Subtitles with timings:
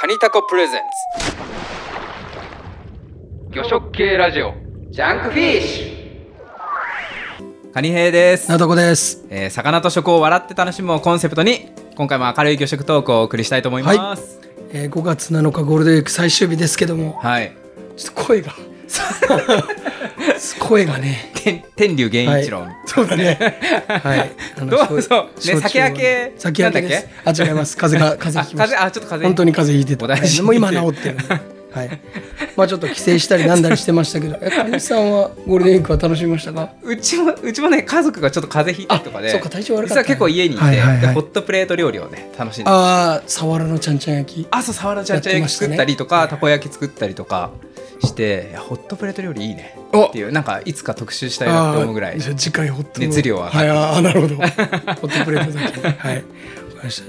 [0.00, 0.80] カニタコプレゼン
[3.50, 3.52] ツ。
[3.52, 4.54] 魚食系ラジオ。
[4.90, 7.72] ジャンクフィッシュ。
[7.74, 9.26] カニ兵です、なとこです。
[9.28, 14.38] えー魚と食を笑って楽しむをコンセプトに今回も明るい魚食トークをお送りしたいと思います。
[14.70, 17.56] えー、5月7日ゴールデンウィーク最終日ですけども、はい、
[17.96, 18.54] ちょっと声が、
[20.60, 23.38] 声がね、天天竜源一郎、そうだね。
[23.88, 24.30] はい。
[24.66, 25.02] どう？
[25.02, 26.32] ぞね酒焼け？
[26.38, 27.08] 酒焼けです。
[27.24, 27.76] あ、違います。
[27.76, 28.82] 風邪が 風邪ひきました。
[28.82, 30.42] あ風邪あちょっと風邪本当に風邪ひいてた。
[30.42, 31.16] もう今治ってる。
[31.70, 32.00] はい。
[32.56, 36.70] まあちょっと帰省したりなんだりしてましたけど、え、かみさんはゴールデンウィークは楽しみましたか？
[36.82, 44.46] うちもうちもね家族がちょっと風邪ひいたりとかであそうか体調悪かった実は結構家にいて、ホットプレート料理をね楽しんでああ、サワラのちゃんちゃん焼き。
[44.50, 47.50] あそうサワラちゃんちゃん焼き作ったりとか、たこ焼き作ったりとか
[48.02, 49.77] してホットプレート料理いいねお
[50.08, 52.20] っていうなんかいつか特集したいなって思うぐらい。
[52.20, 54.36] 次回ホット熱量ははいあーなるほど。
[54.36, 56.24] ホットプレートだけ はい。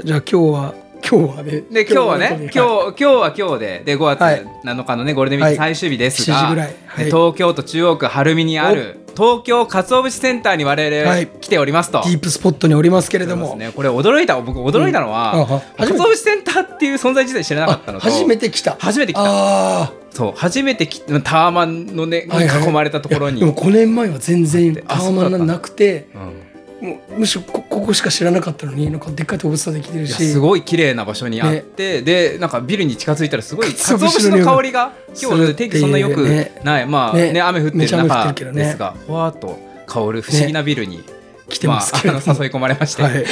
[0.04, 0.74] じゃあ今日は
[1.08, 4.46] 今日はねで今日はね今日,、は今日は今日でで5月はい。
[4.64, 6.76] 7日のねゴールデンウィーク最終日ですが、はい7時ぐらい。
[6.86, 7.06] はい。
[7.06, 11.28] で東京都中央区晴海にある東京鰹節センターに我々、はい。
[11.28, 12.02] 来ておりますと。
[12.06, 15.88] ディープスポットにおりますけれども、ね、これ驚いた僕驚いたのは、うん。
[15.88, 18.78] 鰹節センターっていう存在自体知らなかったのとあ初めて来た。
[18.80, 19.24] 初めて来た。
[19.26, 22.28] あそう初めて来たタワマンのね、
[22.66, 23.40] 囲まれたところに。
[23.40, 26.49] いやでも5年前は全然タあワマンなくてうん
[26.82, 30.32] もうむしろこここしか知らなかったのになんかでっかい動物さできてるし。
[30.32, 36.62] すごい綺麗な場所にあって、でなんかビルに近づいたらすごい 鰹鰹節節の香りが今日天気そんなよくするっていうね。
[36.64, 37.34] ない、まあね。
[37.34, 41.04] ね雨降ってる中ですがふわっと香る不思議なビルに、
[41.50, 42.20] 来てますけれど。
[42.20, 43.26] も、まあ、 誘い込まれまして、はい。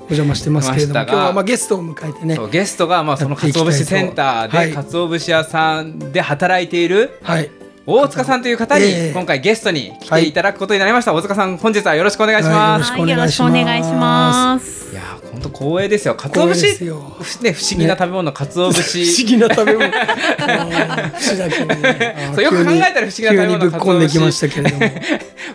[0.00, 2.38] お邪魔してますけれども今日はまあゲストを迎えてね。
[2.50, 4.72] ゲストがまあその鰹節センターで、はい。
[4.72, 7.50] 鰹節屋さんで働いているはい
[7.84, 9.12] 大塚さんという方にええ。
[9.12, 14.86] 今回ゲストに来ていただくことになりました、大塚さん本日はよろしくお願いします、はいよろしくお願いします。
[14.86, 16.14] はい、やー本当光栄ですよ。
[16.14, 16.84] 鰹節
[17.42, 19.88] ね不思議な食べ物鰹不思節議な食べ物。
[19.88, 19.92] ね
[22.34, 24.78] そうよく考えたら不思議な食べ物 急にぶっ込んできましたけれど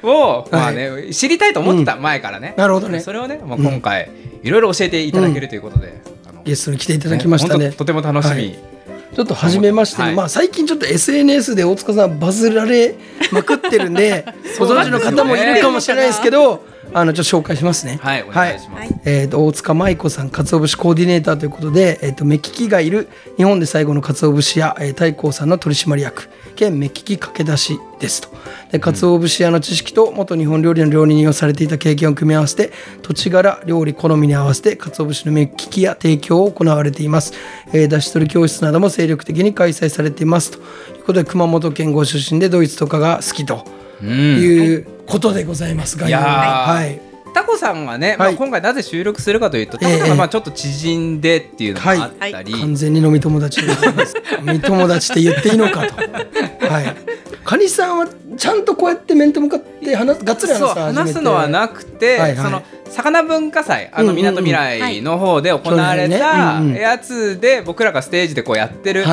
[0.04, 0.40] も。
[0.40, 3.00] を、まあね、知りたいと思ってた前からね、なるほどね。
[3.00, 4.10] それをね、まあ、今回、
[4.44, 7.78] いろいろ教えていただけるということで、あのゲストに来ていただきましたね本当。
[7.78, 8.77] とても楽しみ、はい
[9.16, 10.16] ちょっと初めまして、はい。
[10.16, 12.96] まあ最近ちょっと SNS で大塚さんバズられ
[13.32, 14.26] まくってるんで、
[14.60, 16.66] ご存知の方もいるかもしれないですけど、
[16.98, 18.00] あのちょっと紹介しますね。
[18.02, 19.02] はいお願いします、はい。
[19.06, 28.30] えー、と大塚舞子さん鰹節コーディネーターということで、えー、と目利きがいる日本で最後の鰹節屋、えー、太閤さんの取締役兼目利き駆け出しですと。
[28.72, 32.72] で鰹節屋の知識と元日本料理の料理人をされていた経験を組み合わせて
[33.04, 37.34] 土地柄料理好みに合わせて鰹節の目利きや提供を行われています、
[37.74, 40.58] えー、出し取り教室なども精力的に開催されていますと。
[40.58, 40.64] いう
[41.06, 43.64] ことで熊本県ご出身でドイツとかが好きと。
[43.70, 47.02] うんいうことでございますが、はい。
[47.34, 49.92] タコさんがね、まあ、はい今回なぜ収録するかというと、ええ。
[49.92, 54.16] タコさんがまあちょっと縮んでっていうのもあったり、完全に飲み友達でございます。
[54.46, 55.96] 飲み友達って言っていいのかと。
[55.96, 56.96] はい。
[57.44, 69.06] カニさんはちゃんとこうやって面と向かって話すがっつり話すのはなくて、その魚文化祭あのみなとみらいの方で行われたやつで僕らがステージでこうやってる。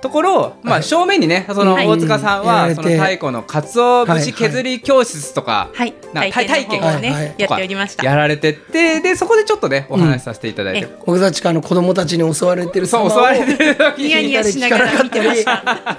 [0.00, 0.82] ところを、まあ、はい。
[0.82, 8.04] 正面にねそのはい大塚さんはその太古の鰹節削り教室とかはい、な体験をね、やっておりました。
[8.04, 14.02] やられててでそこでちょっとねお話しさせていただいて、うん僕たちがあの子供たちに襲われてるそう襲われてる時。
[14.02, 15.62] にニヤニヤしながら見てました。
[15.64, 15.98] あ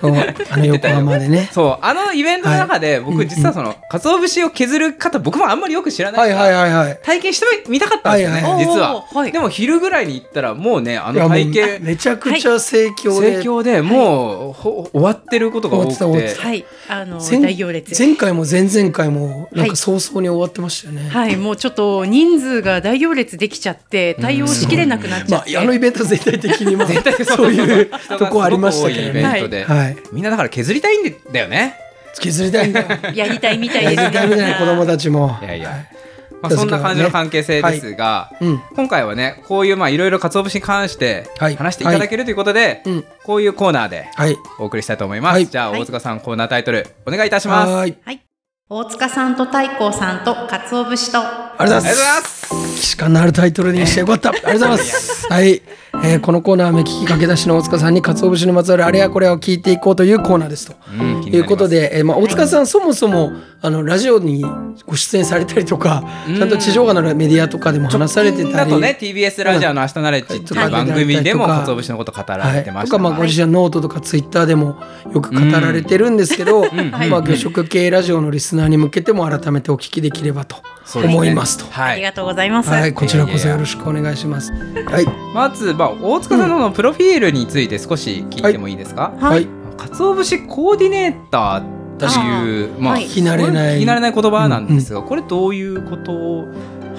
[0.58, 1.50] の横浜でね。
[1.52, 3.00] そうあのイベントの中で、はい。
[3.02, 7.00] 僕実はその鰹節を削る方僕もあんまりよく知らないから、はいはいはいはい。
[7.16, 13.38] 体験してみたかったんですよね、はいはい実は、はいでも昼ぐらいに行ったらもうねあの体験めちゃくちゃ盛況で。
[13.38, 17.98] 盛況でもう、ほ終わってることが多く終わってはい、あの前大行列。
[17.98, 21.10] 前回も前々回もなんか早々に終わってましたよね。
[21.10, 25.58] はい、もうちょっと人数が大行列できちゃって対応しきれなくなっちゃまあって。
[25.58, 29.40] あのイベント全体的にも絶対そういうとこありましたけどね。
[29.40, 29.98] ントで、はい。
[30.12, 31.80] みんなだから削りたいんだよね
[32.20, 32.88] 削りたいんだよ。
[33.14, 34.56] やりたいみたいですね。
[34.60, 35.38] 子供たちも。
[35.42, 36.05] いやいやはい
[36.42, 38.62] まあ、そんな感じの関係性ですが、うん。
[38.76, 43.06] 今回はねこういうまあいろいろ鰹節に関してはい話していただけるということで、うん。
[43.24, 44.38] こういうコーナーではい。
[44.60, 47.98] お送りしたいと思います、はいじゃあはい大塚さんコーナータイトルお願いいたしますはーい。
[48.04, 48.22] はい。
[48.68, 51.20] 大塚さんと太閤さんと鰹節と。
[51.20, 52.22] ありがとうございありがとうございま。
[52.22, 54.30] ますす既視感のあるタイトルにしてよかった。
[54.30, 55.28] ありがとうございます。
[55.32, 55.62] はい。
[56.04, 60.74] えーこのコーナーは目利き駆け出しの大塚さんに鰹節にまつわるあれやこれを聞いていこうというコーナーですと。
[61.00, 63.32] うんということで、えーまあ、大塚さん、そもそも
[63.62, 64.44] あのラジオに
[64.86, 68.54] ご出演されたりとか、ちゃんと地上波のメディアとかでも話されてたり。
[68.54, 71.66] だとね TBS ラジオの「明日ナレッジ」っていう番組でもはい。
[71.66, 74.78] 鰹節のこと語らはい、れてましたとかまあご自身のノートとかツイッターでも
[75.14, 76.92] よく語られてるんですけど、ん。
[77.10, 80.58] まあ魚食系ラジオのリスナーに向けても改めてお聞きできればと
[80.94, 81.66] 思いますと。
[81.70, 81.94] はい。
[81.94, 82.70] ありがとうございます。
[82.70, 84.52] はい、こちらこそよろしくお願いします。
[84.52, 93.06] はい、まず、まあ、大塚さんのプロフィールについて少し聞いてもいいですか、ははいい、鰹節コーディネーターっていうまあ、はい。
[93.06, 93.78] 聞き慣れない。
[93.78, 96.46] 聞き慣れない言葉なんですが、これどういうことを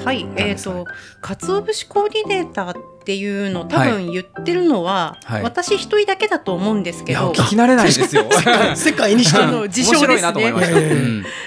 [0.05, 0.87] はい、えっ、と、
[1.21, 3.91] 鰹節コーディネーターっていうの、多はい。
[3.91, 5.43] 分言ってるのは、はい。
[5.43, 7.33] 私一人だけだと思うんですけど。
[7.33, 8.25] 聞き慣れないですよ。
[8.77, 10.55] 世界にしての自称ですね。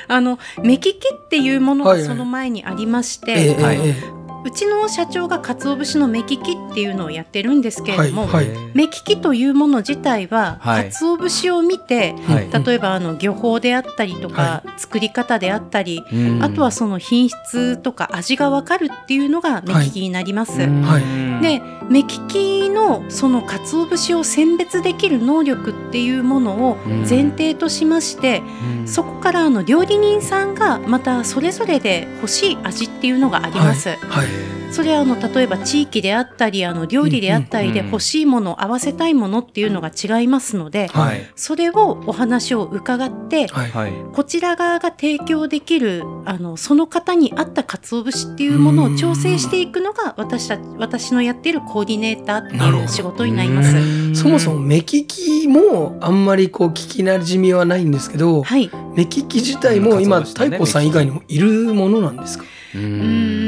[0.08, 10.92] あの目利きっていうものがその前にありまして、ええはいええうちの社長が鰹節の目利きっていうのをやってるんですけれども、はい目利きというもの自体は、はい。
[10.92, 12.66] 鰹節を見てはい。
[12.66, 16.44] 例えばあの漁法であったりとか、は作り方であったり、うん。
[16.44, 20.58] あとはその品質とか味がわかるっていうのが目利きになります。
[20.58, 28.42] で目利きのその鰹節を選別できる能力っていうものをうん前提としまして、
[28.82, 28.88] うん。
[28.88, 33.90] そこからあの料理人さんがまたそれぞれで欲しい味っていうのがあります。
[33.90, 34.29] はい
[34.72, 41.30] それはあの例えば地域であったりあの料理であったりで欲しいものを合わせたいものっていうのが違いますので、はい。
[41.36, 43.72] それをお話を伺って、はい。
[43.72, 43.94] はい。
[44.14, 54.16] こちら側が提供できるあのその方に合った鰹節っていうものを調整していくのが私た私のやっているコーディネーターっていう仕事になります。
[54.16, 58.70] そもそも目利きもあんまりこう聞きなじみはないんですけど、はい。
[58.96, 63.00] 目利き自体も今太鼓さん以外にもいるものなんですか、うん。
[63.00, 63.39] まあ、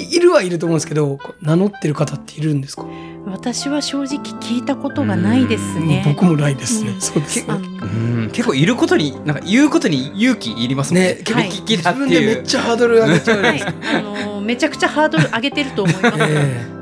[0.00, 2.86] いいきいるはいると思うんですけど名乗ってる方っているんですか、
[3.26, 6.02] 私は正直聞いたことがないですね。
[6.06, 7.00] 僕もないですね、うん。
[7.00, 7.46] そうです
[8.32, 11.14] 結構いることになんか言うことに勇気いりますもんね。
[11.14, 12.36] ね結構聞きだって自分でいう。
[12.36, 13.62] めっちゃハードル上げちゃうはい。
[13.62, 16.16] あのめちゃくちゃハードル上げてると思います。
[16.20, 16.74] え。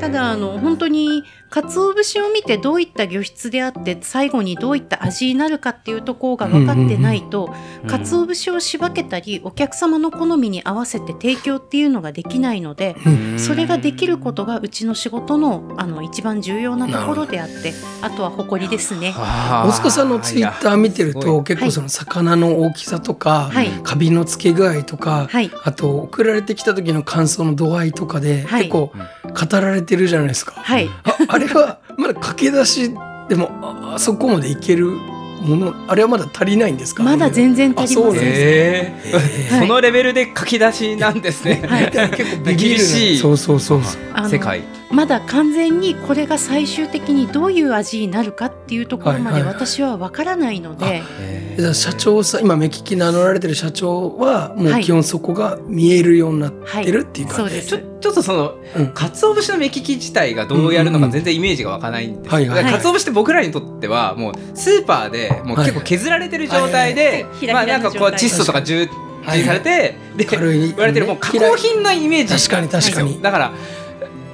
[0.00, 7.52] ただあの本当に鰹節を見てどういった魚質であって最後にどういった味になるかっていうところが分かってないと、
[7.88, 13.38] 鰹節を仕分けたりお客様の好みに合わせて提供っていうのができないので、うん。
[13.38, 19.12] それができることがうちの仕事のあの一番重要なところであってあとは誇りですね。
[19.16, 23.68] 大塚さんのツイッター見てると結構その魚の大きさとか、はい。
[23.82, 25.50] カビの付け具合とか、はい。
[25.64, 28.62] あと送られてきた時の感想の度合いとかではい。
[28.62, 30.52] 結構語られてるじゃないですか。
[30.52, 30.88] はい。
[31.04, 32.94] ああれはまだ駆け出し
[33.28, 34.86] でもああそこまでいける
[35.42, 37.02] ものあれはまだ足りないんですか？
[37.02, 38.20] まだ全然足りません。
[38.22, 41.62] えーそのレベルで書き出しなんですね。
[41.66, 41.90] はい。
[42.16, 43.80] 結構厳しいそうそうそう。
[44.28, 44.62] 世界。
[44.90, 49.54] まだ完全にこれが最終的にどういう味になるかっていうところまではいはい。
[49.54, 54.80] 私は分からないので、えだから社長さん今目利き名乗られてる社長はもはい。
[54.82, 57.68] う基本そこが見えるようになってるっていう感じそうです。
[57.68, 58.86] ちょちょっとそのうん。
[58.92, 67.52] 鰹節の目利き自体がどうやるのか全然イメージが湧かないんですはいはいだから鰹節って僕らにとってはもうスーパーでもう結構削られてる状態ではいはい。
[67.54, 72.34] まあなんかこう窒素とか重視されてで軽い言われてるもう加工品のイメージ。
[72.34, 73.20] 確かに確かに。
[73.22, 73.52] だから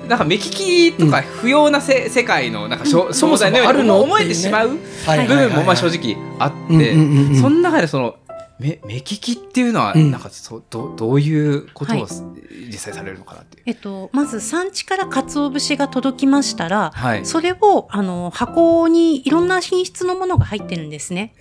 [0.08, 3.14] なんか目利きとか不要なせ、世界のなんかしょ、うん。
[3.14, 8.17] そもそもあるの思えてしまうはい部分もまあ正直あって、うんうんうんうんその中でその
[8.58, 12.06] 目目利きっていうのはうんなんかそうどどういうことをはい
[12.67, 13.62] 実際されるのかなっていう。
[13.67, 17.26] えっと、まず産地から鰹節が届きましたらはい。
[17.26, 21.35] それをあの箱にいろんな品質のものが入ってるんですね。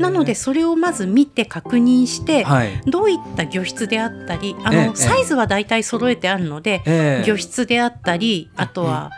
[0.00, 2.80] なのでそれをまず見て確認して、はい。
[2.86, 9.10] どういった魚質であったりあええのサイズは大体揃えてあるので、ええ魚質であったりあとは、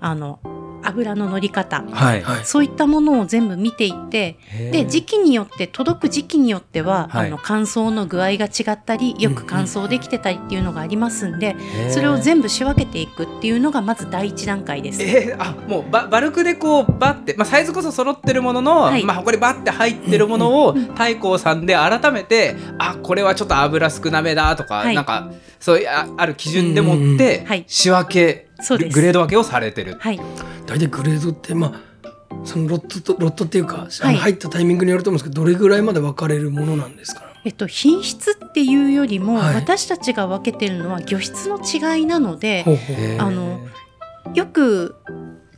[0.00, 0.40] あの
[0.82, 1.84] 油の乗り方。
[1.90, 2.22] はい。
[2.22, 2.44] はい。
[2.44, 4.36] そういったものを全部見ていって
[4.72, 7.28] で時期によって届く時期によっては、はい。
[7.28, 11.56] あの乾燥の具合が違ったりよく乾燥できてたりっていうのがありますんで、
[11.90, 15.02] それを全部仕分けていくっていうのがまず第一段階です。
[15.02, 19.04] えー、あもうババルクでこうバッて、まあ、サイズこそ揃ってるものの、はい。
[19.04, 24.94] まあ、これバッて入ってるものを太閤さんで改めてあこれはちょっと油少なめだとか、はい。
[24.94, 27.64] なんかそういうあある基準でもうんうんってはい。
[27.66, 28.94] 仕分け、そうです。
[28.94, 29.96] グレード分けをされてる。
[29.98, 30.20] はい、
[30.66, 31.80] 大体グレードってまあ
[32.44, 34.14] そのロットとロットっていうか、あはい。
[34.14, 37.22] の入ったタイミングによると思うんですけどどれぐらいまで分かれるものなんですか？
[37.44, 39.54] えっと、品質っていうよりも、はい。
[39.54, 42.96] 私たちが分けてるのは魚質の違いなのでほうほう。
[42.96, 43.66] へーあの
[44.34, 44.96] よく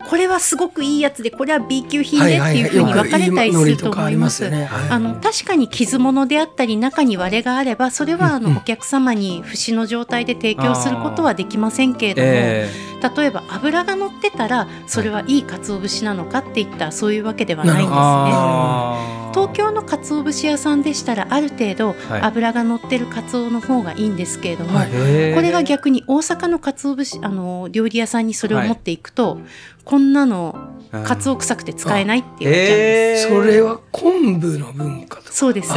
[0.09, 4.51] これはすごくいいやつでこれは B 級品でっていうふうに分かれたりすると思います。
[4.91, 19.23] あの確かに傷物であったり中に割れがあればそれはあのお客様に節の状態で提供することはできませんけれども、え例えば油が乗ってたらそれはいい鰹節なのかっていったらそういうわけではないんですね。
[19.33, 22.23] 東京の鰹節屋さんでしたらある程度はい。
[22.23, 24.91] 油が乗ってる鰹の方がいいんですけれども、はい。
[25.35, 29.41] これが逆に大阪の鰹節あの料理屋さんにそれを持っていくと、
[29.85, 30.73] こんなのうん
[31.05, 33.27] 鰹臭くて使えないって言われちゃうんです。
[33.29, 33.41] へー。
[33.41, 35.71] それは昆布の文化とそうです。
[35.73, 35.75] 大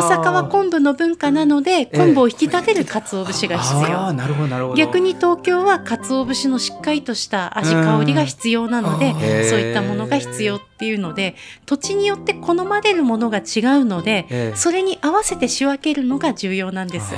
[0.00, 3.96] 阪は昆布の文化なので昆布を引き立てる鰹節が必あ要。
[4.08, 4.74] ーなるほどなるほど。
[4.76, 9.12] 逆に東京は鰹節のしっかりとした味香りが必要なので
[9.48, 14.56] そういったものが必要っていうので土地によって好まれるものが違うのでええ。
[14.56, 17.14] それに合わせて仕分けるのが重要なんです。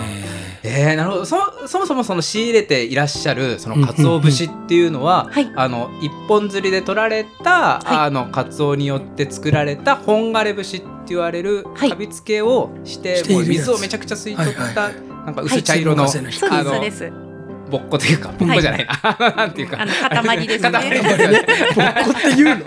[0.67, 1.27] えー、なるほど。
[1.27, 5.53] そそもそもその仕入れていらっしゃるその鰹節っていうのは、はい。
[5.55, 7.97] あの一本釣りで取られた、はい。
[8.07, 11.91] あの鰹によって作られた本枯節って言われるはい。
[11.91, 17.24] カビ付けをして,、もう水をめちゃくちゃ吸い取った、はいはいなんか薄茶色の、あのそうです。
[17.71, 19.79] ぼっこというかぼっこじゃないな、なんていうか。
[19.81, 20.71] あの塊ですね。
[20.71, 21.47] 塊ですよね。
[21.75, 22.65] ぼっこって言うの？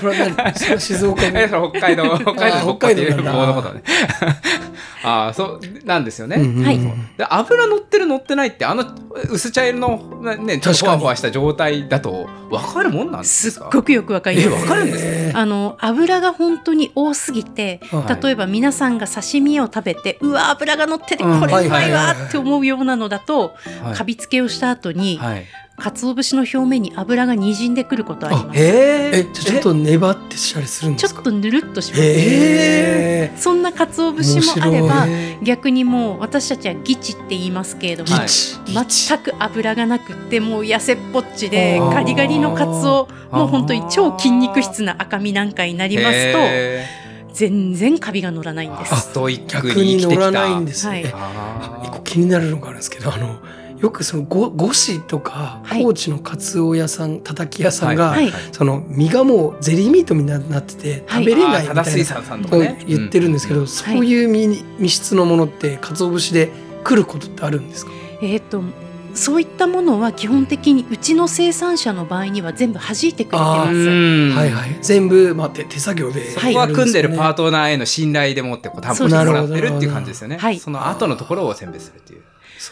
[0.00, 0.54] それは何？
[0.58, 3.82] それは静岡えそれ北海道北海道のぼっこっていう棒のことね。
[5.06, 6.78] ああそうなんですよね、うんうんはい。
[7.18, 8.86] で油乗ってる乗ってないってあの
[9.28, 9.98] 薄茶色の
[10.38, 14.62] ねちょっとふわふわした状態だと分かるもんなんですすかっごくよくわかりえます。
[14.62, 21.40] 分かるんですあの油が本当に多すぎて、はい例えば皆さんが刺身を食べてうわ油が乗っててうん。
[21.40, 23.94] これうまいわって思うようなのだと、はい。
[23.94, 25.44] カビ付けをした後に、はい。
[25.76, 28.60] 鰹節の表面に油がにじんでくることあります。
[28.60, 31.14] ええじゃあちょっと粘ってしたりするんですか？
[31.14, 32.02] ちょっとぬるっとします。
[32.04, 35.08] えそんな鰹節もあれ面ば
[35.42, 43.38] 逆にもう私たちはギチって言いますけれども、はい全く油がなくってもう痩せっぽっちでガリガリのカツオあー。
[43.38, 46.86] もう本当に超筋肉質な赤身なんかになりますとへ
[47.32, 49.12] 全然カビが乗らないんです。
[49.48, 53.40] 逆に乗らないんですね、はい一個気になるのがあるんですけどあの
[53.78, 55.82] よくそのご五市とかはい。
[55.82, 58.30] 高知のカツオ屋さんたたき屋さんが、はい。
[58.52, 61.24] その身がもうゼリーミートになっててはい。
[61.24, 66.50] 食べれないみたいなあー多田水産さんとかこうね言ってるんですけど、そういう身身質のものって鰹節で
[66.84, 68.62] 来ることってあるんですか、えー、と
[69.14, 73.72] そういったものは基本的にうちの生産者の場合には全部弾いてくれてあます。
[73.72, 74.32] うん。
[74.34, 74.78] はいはい。
[74.82, 80.38] 全部、まあ、手手作業でそこは組んでるパートトナーへの信頼でもってこう担保してもらってるっていう感じですよね。
[80.38, 82.22] はいその後のところを選別するっていう。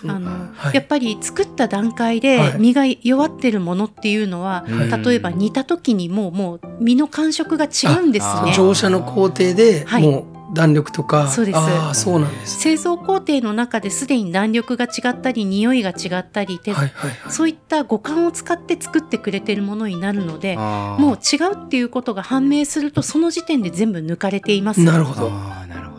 [0.07, 0.75] あのはい。
[0.75, 2.59] やっぱり作った段階ではい。
[2.59, 5.03] 身が弱ってるものっていうのは、うん。
[5.03, 8.53] 例えば煮た時にもうもう身の感触が違うんですあね。
[8.55, 10.03] 乗車の工程ではい。
[10.03, 11.59] もう弾力とか、そうです。
[11.95, 17.33] そうなんです製造工程の中ですでに弾力が違ったり匂いが違ったりで、はいはいはい。
[17.33, 24.81] そういった五感を使って作ってくれてるものになるのでもう違うっていうことが判明するとその時点で全部抜かれています。
[24.81, 25.31] なるほど。
[25.31, 25.92] なるほど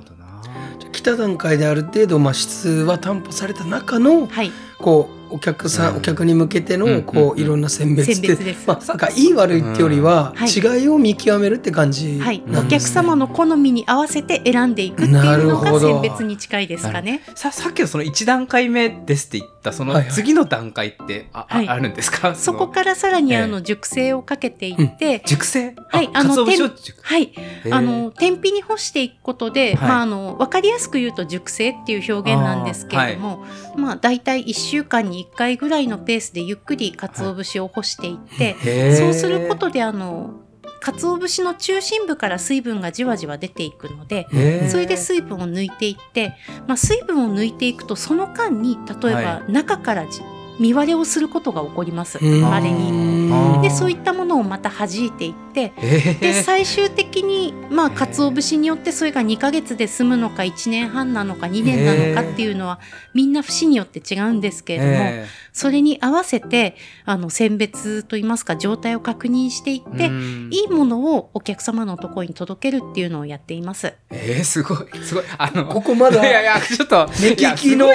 [1.04, 5.98] た段階である程度、まあ、質は担保された中のはい、こうお客さん、うん。
[5.98, 8.20] お客に向けてのうんこう、いろんな選別。
[8.20, 17.24] ってまあ、なんかいい悪いってよりは、違いを見極めるって感じはい、お客様の好みに合わせて選んでいくっていうのなるがほど選別に近いですかね。
[17.36, 21.68] ささっきのその1段階目ですって言ったその次の段階ってあ,あ、はい。
[21.70, 22.34] あるんですか？
[22.36, 25.76] そこらからさらにええあの熟成をかけていって、熟成？
[25.90, 27.32] はいあのはい、
[27.72, 29.90] あの天日に干していくことで、はい。
[29.90, 34.20] まああの分かりやすく言うと熟成っていう表現なんですけれども、まあだい。
[34.24, 40.43] たい1週間に1回ぐらいのペースでゆっくり鰹節を干していって、そうすることであの
[40.84, 44.28] 鰹節の中心部から水分がじわじわ出ていくので。
[44.70, 46.36] それで水分を抜いていって、
[46.68, 50.22] まあ、水分を抜いていくとその間に例えば中からじ
[50.60, 52.20] 見割れをすることが起こります。
[52.22, 53.62] うんまれに。
[53.62, 56.20] でそういったものをまた弾いていってへー。
[56.20, 62.80] で最終的にまあ鰹節によってそれが2ヶ月で済むのか1年半なのか2年なのかっていうのは
[63.14, 70.50] みんな節によって違うんですけれどもへそれに合わせてあの選別といいますか状態を確認していってーうん。
[70.52, 73.94] いいものをお客様のところに届けるっていうのをやっています。
[74.10, 74.78] えー、すごい。
[75.04, 75.24] すごい。
[75.38, 77.88] あのここまだいやいやちょっと目利きの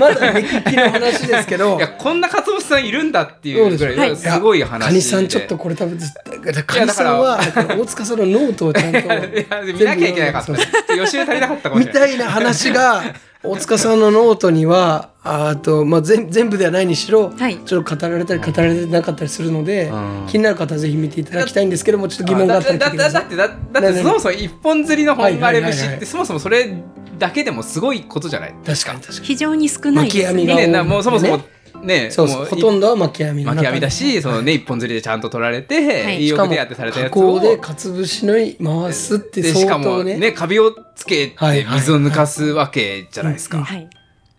[0.00, 1.76] まだ目利きの話ですけど。
[1.78, 4.86] いやこんな鰹節さんいるんだっていうぐらい、すすごい話で。
[4.86, 5.98] カニさんちょっとこれ多分
[6.66, 7.38] カニさんは
[7.78, 8.98] 大塚さんのノートをちゃんと
[9.72, 10.52] 見なきゃいけなかった。
[10.94, 11.86] 予習足りなかったみ。
[11.86, 17.56] たいな話が大塚さんのノートにはああと、まあ、全全部ではないにしろ、はい。
[17.56, 20.26] ちょっと語られたり語られてなかったりするので、うん。
[20.28, 25.72] 気になる方はぜひ見ていただきたいんですけどもちょっと疑問があったりだだださいだだってだだってそもそも一本釣りの本枯れはいはいはいはい。
[25.72, 26.74] 節ってそもそもそれ
[27.18, 28.54] だけでもすごいことじゃない？
[28.64, 29.26] 確かに確かに。
[29.26, 30.66] 非常に少ないです巻き網がね。
[30.66, 31.44] ねなもうそもそもね。
[31.82, 33.56] ねそうそうもうほとんどは巻き網の中。
[33.56, 36.22] 巻き網だしそのね一本釣りでちゃんと取られて、はい。
[36.22, 37.34] い、いしかもよく手当てされたや加つを。
[37.34, 38.34] 工でかつ節の
[38.82, 40.32] 回すってでしか相当ねもね。
[40.32, 43.58] カビをつけてはいはい水を抜かすわけじゃないですか。
[43.58, 43.64] うん。
[43.64, 43.88] はい。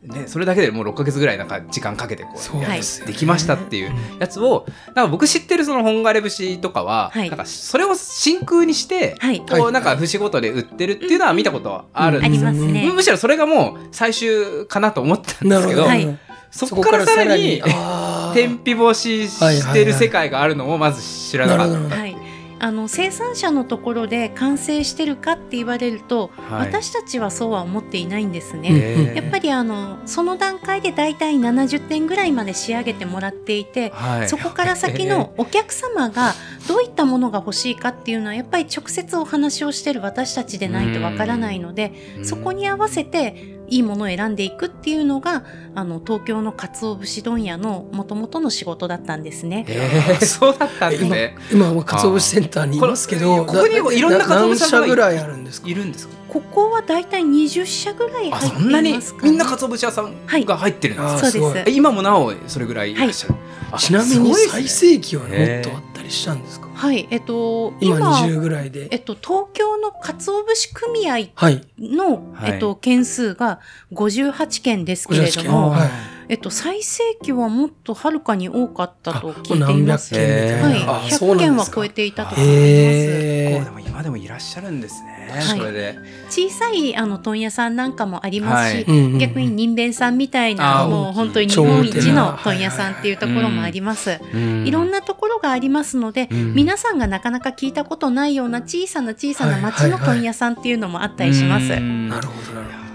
[0.07, 2.81] ね、それだけでもう6ヶ月ぐらいなんか時間かけてこうね。
[3.05, 7.29] できましたっていうやつをなんか僕知ってるその本枯節とかは、はい。
[7.29, 9.39] なんかそれを真空にして、はい。
[9.39, 9.61] はい。
[9.61, 12.91] こうなんか節ごとで売ってるっていうのは見たことはあるんありですよ、ますね。
[12.93, 16.17] むしろそれがもう最終かなと思ったんですけどど、はい。
[16.51, 17.61] そこからさらに
[18.33, 21.95] 天日干ししてる世界があるのもまず知らなかった。
[21.95, 22.17] はい、
[22.59, 26.67] あの生産者のところで完成してるかって言われると、はい。
[26.67, 28.69] 私たちはそうは思っていないんですね。
[29.09, 34.29] うんやっぱりあのその段階でだいたい70点ぐらいまで仕上げてもらっていて、はい。
[34.29, 36.33] そこから先の お客様が
[36.67, 45.43] どういったものが欲しいかっていうのはやっぱり直接お話をしてる私たちでないとわからないので、そこに合わせていいものを選んでいくっていうのが
[45.75, 49.65] あの東京の鰹節問屋のもともとの仕事だったんですね。
[49.67, 51.35] えー そうだったんです今ね。
[51.51, 55.67] 今は鰹節センターにいますけどここにいろんな鰹何節さんが社ぐらいあるんですか？
[55.69, 56.15] いるんですか？
[56.29, 59.29] ここはだいたい20社ぐらいあ入ってそんないにますか、ね。
[59.31, 61.13] みんな鰹節屋さんが入ってるんですか？
[61.13, 63.35] あーそうです今もなおそれぐらいいらっしゃる？
[63.35, 63.46] あ
[63.77, 66.67] ちなみに最盛期はもっとあったりしたんですか？
[66.73, 68.87] はい、えっと今今20ぐらいで。
[68.91, 72.51] えっと東京の鰹節組合はいの、はい。
[72.53, 73.59] えっと件数が
[73.93, 75.89] 58件ですけれ58ども、はい
[76.29, 80.13] えっと最盛期はもっとはるかに多かったと聞いてい何百ます。
[80.13, 81.37] 件みたいな、はい、あそう100なんですか。
[81.37, 82.57] 件は超えていたと思います。
[82.59, 83.55] へー。
[83.55, 85.29] こうでも今でもいらっしゃるんですね。
[85.31, 85.59] はい。
[85.59, 85.99] それで。
[86.29, 88.83] 小さいあの問屋さんなんかもありますし、はい。
[88.83, 94.19] うんうん逆に人弁さんみたいなもう本当に日超本一の問屋さんっていうところもあります。
[94.65, 94.71] い。
[94.71, 96.53] ろんななところがありますので、うん。
[96.53, 101.69] 皆さんがなかなか聞いたことないような小さな小さな町の問屋さんっていうのもあったりします。
[101.69, 102.86] ななるほどなるほいや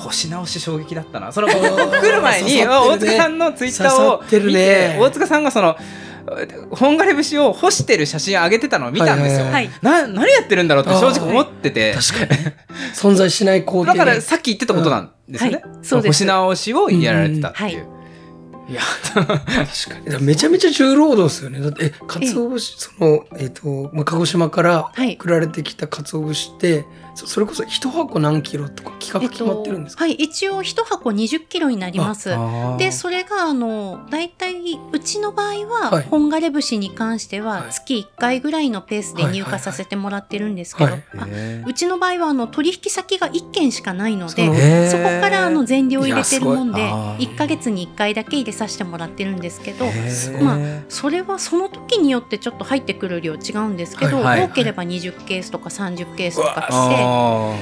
[0.00, 1.32] 星直し衝撃だったな。
[1.32, 1.54] その 来
[2.10, 2.66] る前にね。
[2.66, 4.52] 大塚さんのツイッターを刺さってね。
[4.52, 5.76] て大塚さんがその
[6.70, 9.46] 本枯節を干してる写真上げてたのを見たんですよ。
[9.46, 9.52] はい。
[9.52, 9.70] はい。
[9.82, 11.94] な何やってるんだろうって正直思ってて。
[11.94, 12.40] 確かに。
[12.94, 15.56] 存在しない工程でだからさっき言ってたことなんですよね。
[15.56, 15.64] はい。
[15.82, 16.24] そうです。
[16.24, 17.86] 星直しをやられてたっていう。
[18.68, 18.74] い。
[18.74, 18.82] や
[19.14, 20.22] 確かに。
[20.24, 21.60] めちゃめちゃ重労働ですよね。
[21.60, 25.14] だってえ鰹節そのえっ、と、まあ、鹿児島からはい。
[25.14, 32.30] 送られてきた鰹節ってそそれこそ一箱何キロとか企画決まってるんですか、はい、一応一箱20キロになります。
[32.78, 36.04] で、それが、あの、大体、うちの場合は、はい。
[36.04, 37.72] 本枯節に関してはは、い。
[37.72, 40.92] 月1回ぐらいのペースで入荷させてもらってるんですけど
[41.66, 47.10] うちの場合は、あの、取引先が1件しかないのでそこから、あの、全量入れてるもんで、いやすごい。
[47.10, 47.30] あー。
[47.34, 49.86] 1ヶ月に1回だけ入れさせてもらってるんですけど、
[50.42, 56.99] まあそれはその時によってちょっと入ってくる量違うんですけど、多ければ20ケースとか30ケースとかして、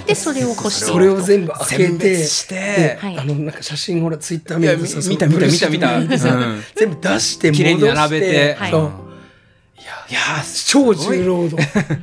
[0.06, 0.86] で、それを干して。
[0.86, 3.18] それを全部開け選て別しでて、はい。
[3.18, 6.62] あのなんか写真ほらツイッター見た見た見た見た、見てさうん。
[6.74, 7.64] 全部出して戻して。
[7.64, 11.62] 綺麗に並べて、はいいやいやー超重労働。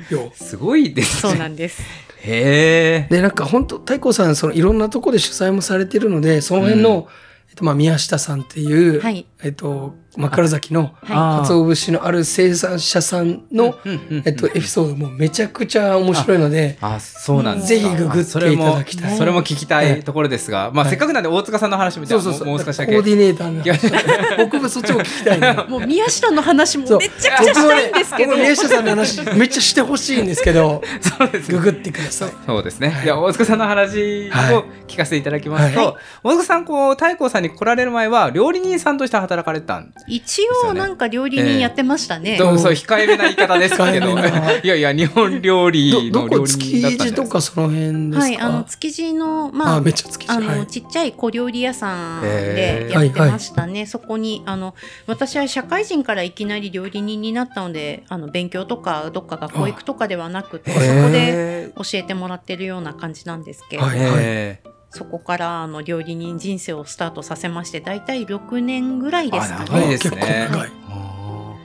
[0.10, 0.32] よ。
[0.34, 1.40] すごいですそうね。
[1.40, 1.82] なんです。
[2.22, 3.08] へえ。
[3.10, 7.08] でなんか本当太鼓さんそのいろんなとこで取材もされてるのでその辺の、
[7.50, 9.28] えっとまあ、宮下さんっていう、はい。
[9.44, 13.78] えっと枕崎のは鰹節のある生産者さんの、
[14.26, 17.68] えっと、エピソードもめちゃくちゃ面白いので、あ、そうなんですか。
[17.68, 19.18] ぜひググっていただきたい。
[19.18, 20.92] それもそれも聞きたいところですが、まあ、はい。
[20.92, 22.48] せっかくなんで大塚さんの話もじゃあそうそうそう。
[22.48, 22.94] もう少しだけ。
[22.94, 24.38] コーディネーターの話。
[24.38, 28.36] 僕もそっちも聞きたいな もう宮下の話もめちゃくちゃしたいんですけど。
[28.36, 31.58] 宮下さんの話 めっちゃしてほしいんですけどそうですね。
[31.58, 32.30] ググってください。
[32.46, 32.90] そうですね。
[32.90, 33.04] はい。
[33.04, 35.96] じゃあ大塚さんの話はいを聞かせていただきますと、はい。
[36.24, 42.38] 大塚さんこう太閤さんに来られる前は料理人さんとして働かれてたん一応なんか料理人やってましたね。
[42.38, 44.18] どうそう控えめな言い方ですけど、
[44.64, 47.00] いやいや日本料理の料理人だったんです。
[47.00, 47.06] か。
[47.06, 48.20] 地とかその辺ですか？
[48.20, 50.30] はい、あの築地のまああめっちゃ築地。
[50.30, 50.68] あの、はい。
[50.68, 53.86] ちっちゃい小料理屋さんでやってましたね。
[53.86, 54.76] そこにあの
[55.08, 64.60] 私は社会人からいきなり料理人になったので、あの勉強とかどっか学校行くとかではなくて、そこでへ教えてもらってるような感じなんですけど、はいーへ
[64.96, 69.90] そこからあの料理人人生をスタートさせまして、だいたい6年ぐらいーですかあ長いね。
[69.90, 70.18] ですね。
[70.18, 71.56] 結構長いあ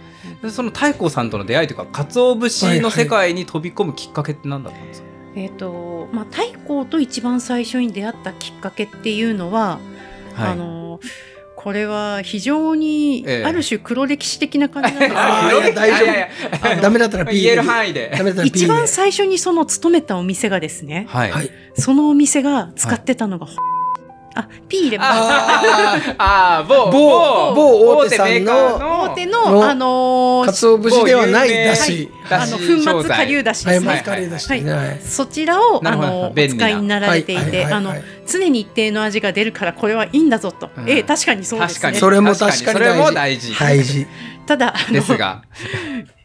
[0.40, 9.78] ーでその太閤さんとの出会いというか鰹節の世界に飛び込むきっかけって何だったんですか、えっ、とまあ太閤と一番最初に出会ったきっかけっていうのは、
[10.34, 10.98] はいあの
[11.62, 13.44] これは非常にええ。
[13.44, 15.12] ある種黒歴史的な感じなんです
[16.98, 18.10] だったら P 言える範囲で。
[18.44, 21.30] 一番最初にその勤めたお店がですね、はい。
[21.30, 21.50] はい。
[21.74, 23.46] そのお店が使ってたのが、
[24.34, 32.08] あ P 入れああーあー、某、某某大手さんの大手ののあのー鰹節ではないだし。
[32.30, 33.92] あの粉末顆粒だしはいですね。
[33.92, 34.72] マスカレーだしね。
[34.72, 35.00] はい。
[35.00, 37.72] そちらをあのお使いになられていて、はいはいはい。
[37.72, 37.94] あの
[38.26, 40.70] 常に一定の味が出るからこれはいいんだぞと。
[40.76, 40.88] うん。
[40.88, 41.74] ええ確かにそうですね。
[41.74, 41.98] 確かに。。
[41.98, 43.58] それも確かにそれも大事。
[43.58, 44.06] 大事。
[44.46, 45.42] ただあのですが。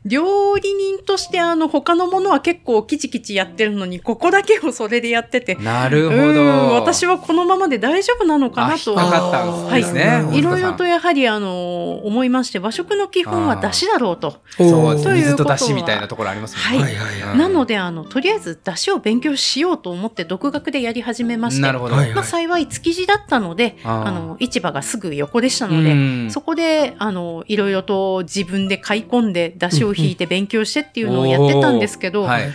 [0.05, 5.55] 料理人としてあの他のものは結構キチキチやってるのにここだけをそれでやってて。
[5.55, 8.93] なるほうんど私はこのままで大丈夫なのかなと。
[8.93, 10.37] かかったんですね、はい。
[10.37, 14.37] いろいろとやはりあの思いまして和食の基本は出汁だろうと。
[14.57, 16.95] そうという水と出汁みたいなところありますもんね、はい。
[16.95, 21.61] はいはいなのであのとりあえず出汁を勉強しようと思って独学でやり始めまして。
[21.63, 22.13] なるほど、はい。
[22.13, 26.31] まあ、幸い築地だったのであの市場がすぐ横でしたので、うん。
[26.31, 32.51] そこであのいろいろと自分で買い込んで出汁を引いて勉強してっていうのをやってたんですけど、はい。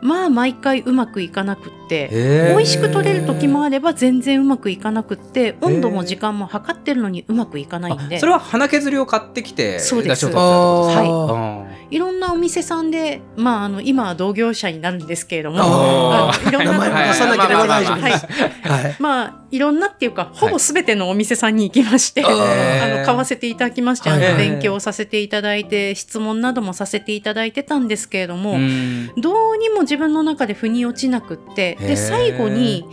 [0.00, 2.10] まあ毎回うまくいかなくって。
[2.54, 8.16] 美味しく取れる時もあれば全然うまくいかなくって温度も時間も測ってるのにうまくいかないんで。
[8.16, 10.26] あそれは花削りを買ってきてそうです。
[10.26, 11.94] はい。
[11.94, 18.26] いろんなお店さんで、まあ、あの今は同業者になるんですけれどもいろんな名前を出さなければ大丈夫です。
[18.26, 18.82] はい。
[18.82, 18.96] はい。
[18.98, 22.96] まあいろんなっていうかほぼ全てのお店さんに行きまして、 あー。
[22.96, 24.50] あの買わせていただきまして、あのはいはい。
[24.50, 29.12] 勉強させていただいて質問などもさせていただいてたんですけれども、うん。
[29.16, 32.84] どうにも自分の中で腑に落ちなくってで最後に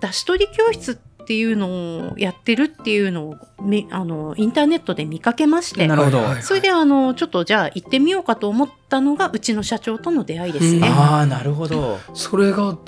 [0.00, 10.88] 出し取り教室っていうのをやってるっていうのをみあのインターネットで見かけましてなるほど、それであのちょっとじゃあ行ってみようかと思ったのがうちの社長との出会いですね。
[10.88, 12.78] ああなるほどそれがど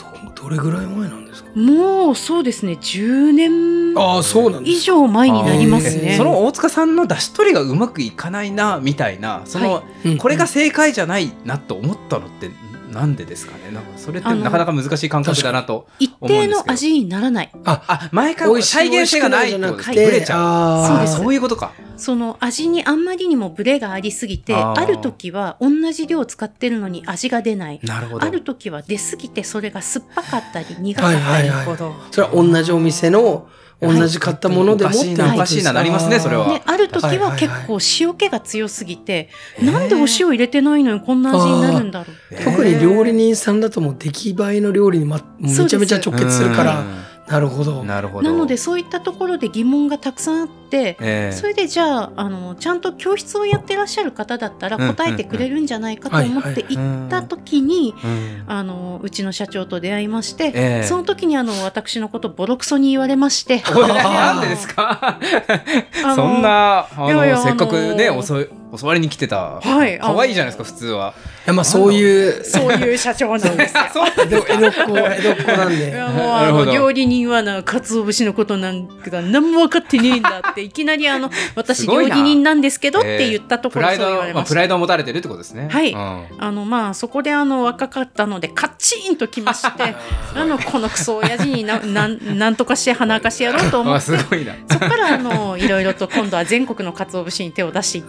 [0.42, 1.50] どれぐらい前なんですか？
[1.54, 4.66] もうそうですね10年ああそうなん。
[4.66, 6.12] 以上前になりますね。
[6.12, 12.50] えーその大塚さんの出し取りがうまくいかないなみたいなその、はうんこれが正解じゃないなと思ったのって
[12.90, 13.70] なんでですかね。
[13.72, 17.52] なんかそれってなかなか難しい感覚だなと一定の味にならない。
[17.64, 19.60] あ毎回美味しい再現性がないって。
[19.60, 20.86] ことでブレちゃう。
[20.86, 21.16] そうです。
[21.16, 21.72] そういうことか。
[21.96, 27.80] その味にあんまりにもブレがありすぎてある時は同じ量使ってるのに味が出ない。
[27.82, 28.26] なるほど。
[28.26, 31.66] ある時は出すぎてそれが酸っぱかったり苦かったり、はいはいはい。
[31.66, 31.94] ほど。
[32.10, 33.48] それは同じお店の
[33.80, 36.46] 同じ買ったものでもっておかしいななりますねそれは。
[36.48, 39.28] である時は結構塩気が強すぎて、
[39.62, 46.84] なんでお塩入れてないのにこんな味になるんだろう特に料理人さんだともう出来栄えの料理に、ま、めちゃめちゃ直結するから
[47.30, 47.80] なるほど。
[47.80, 48.30] うんなるほど。
[48.30, 58.44] なのでそういったところで疑問がたくさんあって、えーそれでじゃああのちゃんと教室をやってらっしゃる方だったら答えてくれるんじゃないかと思って行った時にうん。
[58.46, 60.86] あのうちの社長と出会いまして、ええ。
[60.86, 63.62] その時にあの私のことボロクソに言われまして。
[63.70, 65.18] なんでですか？
[66.14, 68.46] そんなせっかくねあの教
[68.78, 69.60] 教わりに来てた。
[69.60, 71.14] はい可愛いじゃないですか普通は。
[71.46, 72.44] やまあそういう。
[72.44, 73.82] そういう社長なんですよ。
[73.92, 74.08] そう。
[74.18, 76.64] 江戸江戸っ子江戸っ子なんいでやもうあなるほど。
[76.66, 84.54] の料理人はな鰹節のことなんか何も分かってねえんだっていきなりあの 私料理人なんですけどっえて言ったところそうプライドまあ、プ言われました。
[84.54, 85.68] ライドを持たれてるってことですね。
[85.70, 85.92] はい。
[85.92, 86.26] うん。
[86.38, 89.94] あのまあそこであの若かったのでカチンときまして
[90.34, 94.54] あのこのクソ親父にななんなんとかして鼻かしやろうと思あってすごいな。
[94.70, 98.02] そこからあのいろいろと今度は全国の鰹節に手を出してい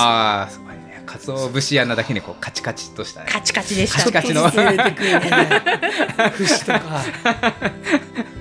[0.00, 1.02] あああすごいね。
[1.06, 3.26] 鰹節穴だけにこうカチカチとしたね。
[3.30, 3.98] カチカチでした。
[3.98, 4.46] カチカチの。
[4.46, 5.20] あ入れてくるね。
[6.36, 6.80] 節とか。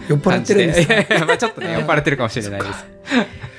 [0.07, 0.93] 酔っ払ってるんですか？
[0.93, 2.85] いやいやまあちょっとね酔っ払ってるかもしれないです。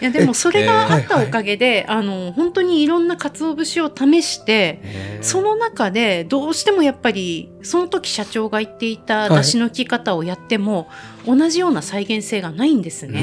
[0.00, 4.80] いやでもそれがあったはいおかげで、あの本当にいろんな鰹節を試して
[5.20, 10.88] その中でどうしてもやっぱりその時社長が言っていた出汁の効き方をやっても、
[11.26, 13.22] 同じような再現性がないんですうね。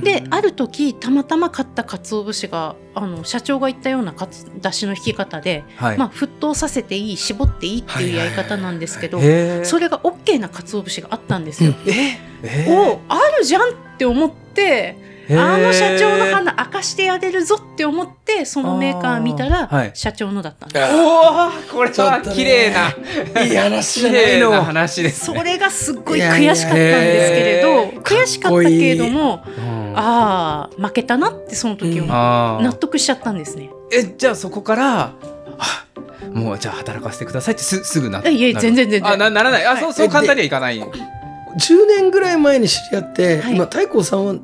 [0.00, 0.04] ん。
[0.04, 5.98] である時たまたま買った鰹節があの社長が言ったようなかつ出汁の引き方で、はい。
[5.98, 9.20] まあ、沸騰させていい絞っていいっていうやり方なんですけど、
[9.64, 11.74] それが OK な鰹節があったんですよ。
[11.86, 12.18] え？
[12.42, 14.96] えおあるじゃんって思って
[15.38, 20.94] あの社長の花明かしてやれるぞって思ってそのメーカー見たら、社長のだったんです。
[20.94, 32.08] おおこれはちょっとね綺麗ないい話じゃ綺ないの麗な話ですそねれがすっごい悔しかったんですけれどいやいや悔しかったけれどもうんああ負けたなってその時うん。
[32.08, 32.64] はあー。
[32.64, 33.70] 納得しちゃったんですね。
[33.92, 35.12] えじゃあそこから
[35.58, 35.84] あ
[36.32, 38.62] もうじゃあ働かせてくださいってすすぐなえいえなる。
[38.62, 39.12] 全然全然。
[39.12, 39.66] あなならない。
[39.66, 39.80] あ、はい。
[39.80, 40.80] そうそう簡単にはいかない。
[40.80, 43.54] 10年ぐらい前に知り合って、はい。
[43.56, 44.40] 今太閤さんはん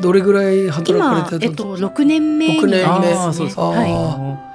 [0.00, 1.68] どれぐらい働か今れてたんですか？
[1.68, 2.54] えっと6年目に。
[2.56, 2.86] 六年目。
[2.86, 3.32] なりあー。
[3.32, 3.84] そうですかますね。
[3.84, 3.92] はい。
[3.92, 4.52] あ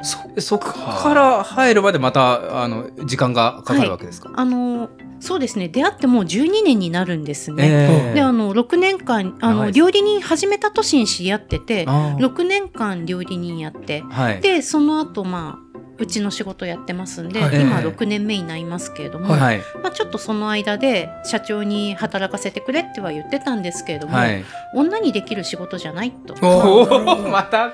[0.00, 5.68] そそこから入るまでまたあの時間がかかるわけですか、あのそうですね。
[5.68, 7.64] 出会ってもう12年になるんですね。
[7.68, 8.14] ええ。
[8.14, 12.24] であの6年間あの料理人始めた年に知り合っててあー。
[12.24, 14.02] 6年間料理人やって。
[14.02, 14.40] はい。
[14.40, 15.67] でその後まあ
[15.98, 17.60] うちの仕事やってますんで、はい。
[17.60, 19.40] 今ええ6年目になりますけれども、はい。
[19.40, 24.44] はいまあ、ちょっとその間で社長に働かせてくれっては言ってたんですけれども、はい。
[24.74, 26.34] 女にできる仕事じゃないと。
[27.30, 27.72] または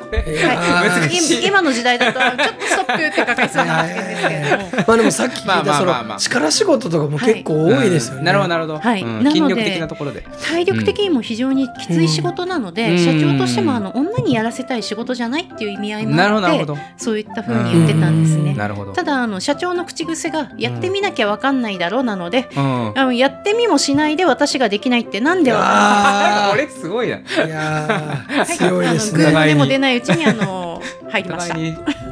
[1.13, 1.17] い。
[1.43, 4.85] 今今の時代だとちょっとストップってかかりそうな発言ですけれども。
[4.87, 8.21] まあでもさっき聞いまあまた力仕事とかも結構多いですよね。
[8.21, 8.25] うん。
[8.25, 9.03] なるほどなるほど、はい。
[9.03, 10.27] うんなので筋力的なところで。
[10.43, 12.99] 体力的にも非常にきつい仕事なので、うん。
[12.99, 16.81] 社長としてもあの女にやらせたい仕事じゃないっていう意味合いもなるほどなあってるほど。
[16.97, 18.55] そういったふうに言ってたんんですね。
[18.55, 18.93] なるほど。
[18.93, 22.93] ただあの社長の口癖がやってみなきゃわかんないだろうなので、うん。
[22.99, 27.19] あのやってみもしないで私ができないってなんでわあこれすごいな。
[27.19, 29.33] いやーはい 強いですね。
[29.33, 31.57] 偶でも出ないうちにあの入りました。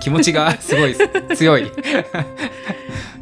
[0.00, 0.96] 気持ちがすごい
[1.36, 1.70] 強い。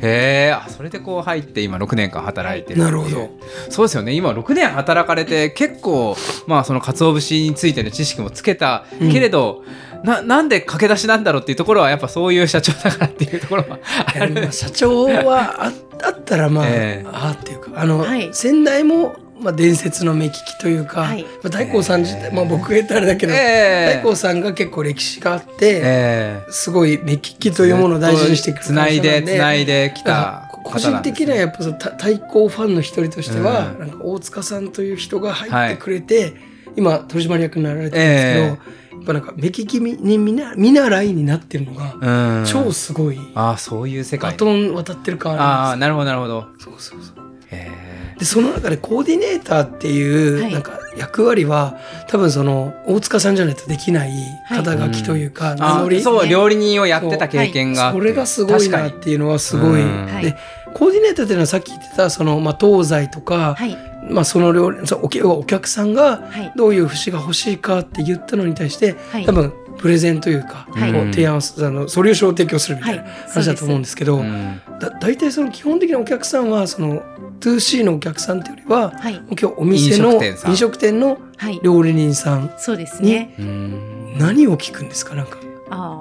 [0.03, 3.31] へえ、あそれでこう入って今6年間働いてるなるほど。
[3.69, 4.15] そうですよね。
[4.15, 6.17] 今6年働かれて結構
[6.47, 9.63] まあその鰹節についての知識もつけたうんけれど、
[10.05, 13.79] ななんで駆け出しなんだろうっていうところはやっぱそういう社長だからっていうところは
[14.15, 14.53] ある。
[14.53, 17.07] 社長はああったらまあ、ええ。
[17.07, 18.31] ああっていうかあの、はい。
[18.33, 21.23] 先代も、まあ、伝説の目利きというか、はい。
[21.23, 23.95] まあ、大光さん自体、まあ、僕が言ったらあれだけど、ええ。
[23.97, 36.35] 大光さんが結構歴史があって、えすごい目利きというものを大事にしていくつないでつないでできた個人的にはやっぱそのた太鼓ファンの一人としては、うんなんか大塚さんという人が入ってくれて、
[36.77, 42.45] 今取締役になられてるんですけど、っぱなんか目利きに見な見習いになってるのが、うん。
[42.47, 44.33] 超すごいああそういう世界。
[44.33, 46.47] バトン渡ってる感あああなるほどなるほど。
[46.59, 47.71] そうそうそうへ
[48.19, 50.53] でその中でコーディネーターっていう、はい。
[50.53, 54.11] なんか役割は多分その大塚さんじゃないとできない
[54.49, 60.07] 肩書きというか、え名乗り、そう料理人をやってた経験がそれがすごいなっていうのはすごい、うん。
[60.07, 60.25] はい。
[60.25, 60.37] で
[60.75, 63.77] コーディネーターっていうのはさっき言ってたその、まあ、東西とか、はい。
[64.11, 66.53] まあ、その料理そのお客お客さんがはい。
[66.57, 69.27] どういう節が欲しいかって言ったのに対してはい。
[69.27, 70.93] 多分プレゼンというか、はい。
[70.93, 73.03] こう提案あのソリューションを提供するみたいな。
[73.03, 73.13] はい。
[73.29, 74.61] 話だと思うんですけど、うん。
[74.81, 77.03] だ大体その基本的なお客さんはその
[77.41, 79.15] 2C のお客さんっていうよりははい。
[79.15, 80.51] 今日お店の飲食店さん。
[80.51, 81.61] 飲食店のはい。
[81.63, 83.35] 料理人さんそうですね。
[83.39, 84.19] うん。
[84.19, 85.15] 何を聞くんですか？
[85.15, 85.39] なんか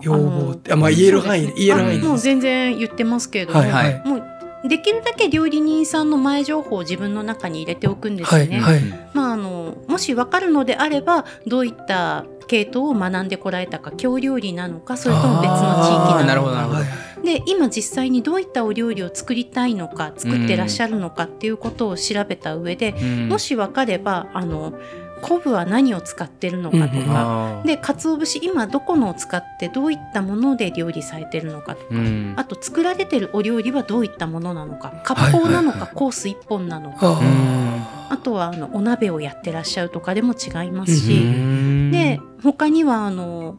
[0.01, 0.73] 要望って。
[0.73, 2.05] あまあ言える範囲で言える範囲で。
[2.05, 3.71] あもう全然言ってますけれども、はい。
[3.71, 4.01] はい。
[4.05, 4.23] もう
[4.63, 8.59] できるだけ料理人さんの前情報を自分の中に入れておくんですね。
[8.59, 9.09] はいはい。
[9.13, 16.83] まあ、あのもし分かるのであればどういった系統を学んでこられたか京料理なのかそれとも別の地域ななのか
[17.23, 23.29] で今実際にどういったお料理を作りたいのか作ってらっしゃるのかっていうことを調べた上で、うん。
[23.29, 24.73] もし分かればあの
[25.21, 27.65] 昆布は何を使ってるのかとうんうん。
[27.65, 32.33] で鰹節今どこのを使ってどういったもので料理されてるのかとか、うん。
[32.37, 35.87] あと作られてるお料理はどういったものなのか割烹なのかはい。
[35.87, 41.91] はいはいコース一本なのか、ああとはあのお鍋をやってらっしゃるとかでも違いますうし、うん。
[41.91, 43.57] で他にはあの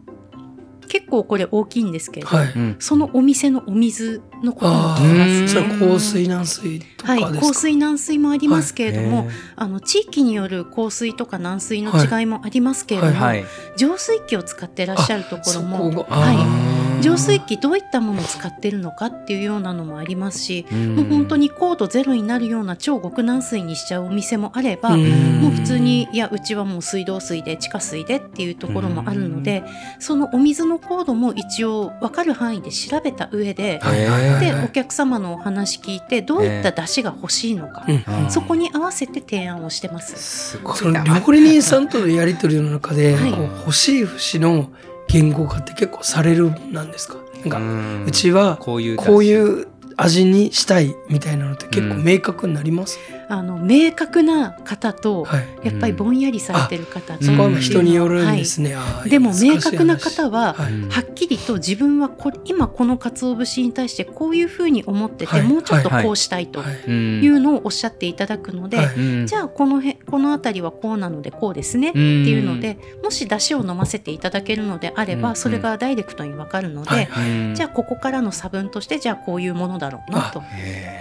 [0.90, 2.53] 結構これ大きいんですけれど、ーはい。
[2.55, 2.76] うん。
[2.81, 5.55] そのお店のお水のこともあ聞きます。
[5.55, 5.87] ね。
[5.87, 7.46] は香水軟水とかはい、ですか？
[7.46, 13.44] 香水軟水もありますけれども、へあの地域による香水とか軟水の違いもありますけれども、ーはい。
[13.76, 20.96] 浄水器を使ってらっしゃるところそもこがはい浄水器どういったものを使ってるのかっていうようなのもありますし、うん。
[20.96, 25.40] もう本当に高度ゼロになるような超極軟水にしちゃうお店もあれば、うん。
[25.40, 29.64] もう普通にいやうちはもう水道水で地下水でっていうところもあるので、
[29.98, 34.64] そのお水の高度も一応分かる範囲で調べた上で、はいはいはいではい。
[34.66, 37.86] お客様のお話聞いてどういった出汁が欲しいのか、
[38.28, 40.16] そこに合わせて提案をしてます。
[40.56, 43.30] すごそのいな料理人さんとのやり取りの中で、はい。
[43.30, 44.70] 欲しい節の
[45.12, 47.16] 言語化って結構されるなんですか？
[47.40, 48.05] なんか、ん。
[48.07, 52.99] うちはこういうこういう味にしたいみたいなのって結構明確になります、
[53.31, 55.69] あの明確な方と、はい。
[55.69, 60.73] やっぱりぼんやりされてる方と、そこは人によるんですね、あーでも明確な方は、はい。
[60.73, 65.43] うんはっきりと自分はこ今この鰹節に対してこういうふうに思ってて、はい。
[65.43, 67.27] もうちょっとはいこうしたいとはい。
[67.27, 68.79] うのをおっしゃっていただくので、
[69.27, 75.37] じゃあこのへこの辺りはこうなのでこうですねってうんいうので、もし出汁を飲ませていただけるのであれば、うん。
[75.37, 77.09] それがダイレクトにわかるので、
[77.55, 80.43] じゃあここからの差分としてじゃあこういうものだろうなと。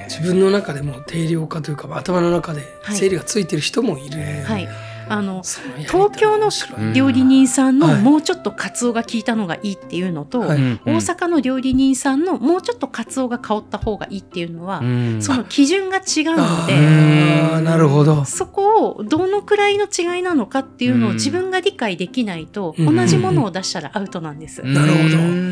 [0.07, 2.95] 自分の中でも定量化というか頭の中ではい。
[2.95, 4.67] 整理がついてる人もいる、はい。
[5.11, 6.51] あのその東京の
[6.93, 8.01] 料理人さんのはい。
[8.01, 10.57] もうちょっとカツオが効いたのがいいっていうのと、はい。
[10.57, 10.79] うん。
[10.85, 15.21] 大阪の料理人さんのもうちょっとカツオが香った方がいいっていうのは、うん。
[15.21, 16.73] その基準が違うのあで。
[16.75, 18.23] ーなるほど。
[18.25, 21.15] そこをどのくらいの違いなのかっていうのをうん。
[21.15, 22.95] 自分が理解できないとうん。
[22.95, 24.61] 同じものを出したらアウトなんです。
[24.61, 25.17] なるほど。
[25.17, 25.48] うん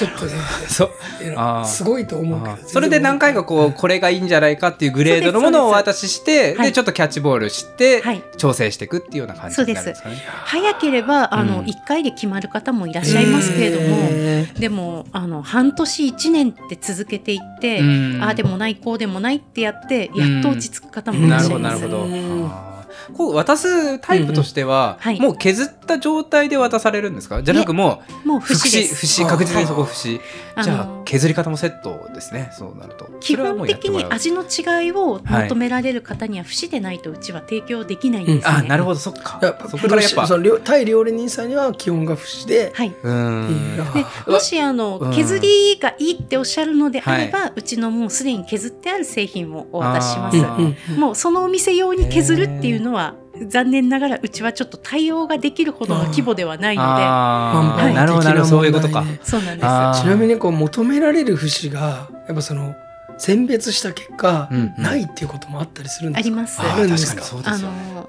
[0.00, 0.32] ちょっとね
[0.66, 1.66] そう。
[1.66, 6.68] すごいと思うけどそれで何回かこうこれがいいんじゃないかっていうグレードのものをお渡ししてはい。
[6.68, 8.22] でちょっとキャッチボールしてはい。
[8.38, 10.16] 調整していくっていうような感じになるんですかね。
[10.44, 11.66] 早ければあの、うん。
[11.66, 18.22] 1回で決まる方もいらっしゃいますけれども、へでもあの半年1年って続けていって、うん。
[18.22, 21.80] ああでもないこうでもないってやってやっと落ち着く方もいらなるほどっしゃいます。
[21.82, 22.04] なるほど。
[22.04, 22.46] うん。
[22.46, 22.79] あー
[23.16, 25.18] こう渡すタイプとしては、うんうん。
[25.18, 25.20] はい。
[25.20, 27.42] もう削った状態で渡されるんですか？
[27.42, 29.06] じゃなくももうう節です。
[29.06, 30.20] 節確実にそこ節。
[30.62, 32.50] じゃあ削り方もセットですね。
[32.52, 33.08] そうなると。
[33.20, 38.44] 基本的に味の違いを求められる方には節でないとうちは提供できないんですね。
[38.44, 39.00] あなるほど。
[39.00, 39.38] そっか。
[39.42, 40.26] やっぱそこからやっぱ。
[40.26, 42.90] その料対料理人さんには基本が節で、はい。
[42.90, 45.12] でもしあの、うん。
[45.12, 50.36] 削りがいいっておっしゃるのであれば、うちのもうすでに削ってある製品をお渡しします。
[50.36, 51.00] うんうん。
[51.00, 53.14] もうそのお店用に削るっていうのは
[53.48, 57.84] 残念ながらうちはちょっと対応ができるほどの規模ではないのあー。
[57.84, 57.94] はい。
[57.94, 58.50] なるほどなるほど。
[58.50, 59.04] そういうことか。
[59.22, 59.62] そうなんで
[59.96, 60.02] す。
[60.02, 62.74] ちなみにこう求められる節がやっぱその
[63.18, 64.74] 選別した結果、うん。
[64.76, 66.26] うんないっていうこともあったりするんですか？
[66.26, 66.60] あります。
[66.60, 67.22] あるんですか？
[67.22, 67.94] 確かにそうであすよね。
[67.94, 68.08] の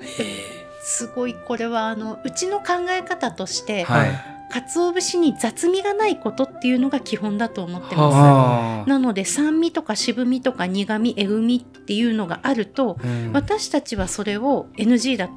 [0.84, 4.10] すごいこれはあのうちの考え方として、はい
[4.52, 8.90] 鰹節に雑味がないことっていうのが基本だと思ってます。
[8.90, 13.32] なので酸味とか渋みとか苦味えぐみっていうのがあると、うん。
[13.34, 15.30] 私たちはそれを NG だっ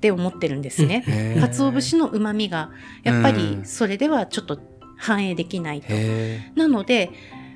[0.00, 1.04] て思ってるんですね。
[1.38, 2.70] 鰹節の旨味が
[3.04, 3.36] やっぱうん。
[3.36, 4.58] りそれではちょっと
[4.96, 5.86] 反映できないと。
[5.90, 7.10] へなので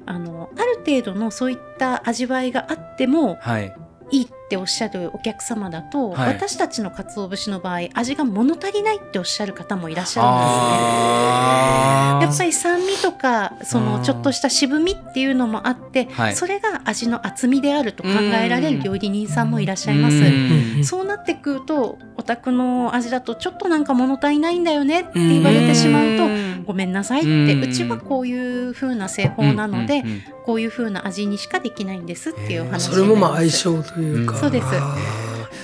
[0.07, 3.77] あのある程度のそういった味わいがあってもーはい
[4.12, 6.35] いいっておっしゃるお客様だと、はい。
[6.35, 11.22] 私たちの鰹節の場合味が物足りないっておっしゃる方もいらっしゃるんですね。
[12.22, 13.87] やっぱり酸味とかそうん。
[13.87, 16.37] のちょっとした渋みっていうのもあって、はい。
[16.37, 20.16] それが味の厚みであると考えられる料理人さんもいらっしゃいます。
[20.16, 20.85] うん。
[20.85, 26.29] そうなってくるとお宅の味だとちょっとなんか物足りないんだよねって言われてしまうと、
[26.65, 30.05] ごめんなさいって、うちはこういう風な製法なので、
[30.45, 34.67] こういう風な味にしかできないんですっていうお話それもまあ相性というか、うんそうです。
[34.71, 34.97] あ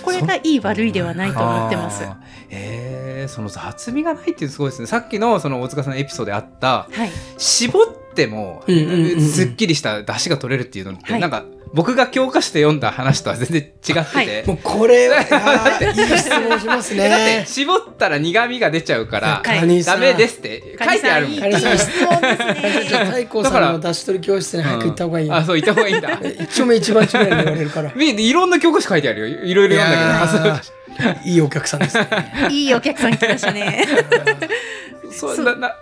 [0.02, 2.04] これがいい悪いではないと思ってます。
[2.50, 3.28] えー。
[3.28, 4.86] その雑味がないっていうのすごいですね。
[4.86, 11.20] さっきのその大塚さんのエピソードであったはい、絞ってもすっきりした出汁が取れるっていうのって、はい。
[11.20, 17.44] なんか僕が教科書で読んだ話とは全然違ってて、はいーもうこれはいやいい質問しますえ だってね。
[17.46, 23.04] 絞ったら苦味が出ちゃうから、ダメですって書いてあるもんいい質問ですね。
[23.06, 25.34] 太鼓さんの出し取り教室に早く行った方がいいよ。
[25.34, 27.92] あそう言った方がいいんだ 一丁目一番地ぐらいに言われるから。
[27.96, 32.08] みいろんな教科書書いてあるよいろいろ読んだけどあいいお客さんですね。
[32.50, 33.86] いいお客さん来ましたね。
[35.12, 35.76] そうななあ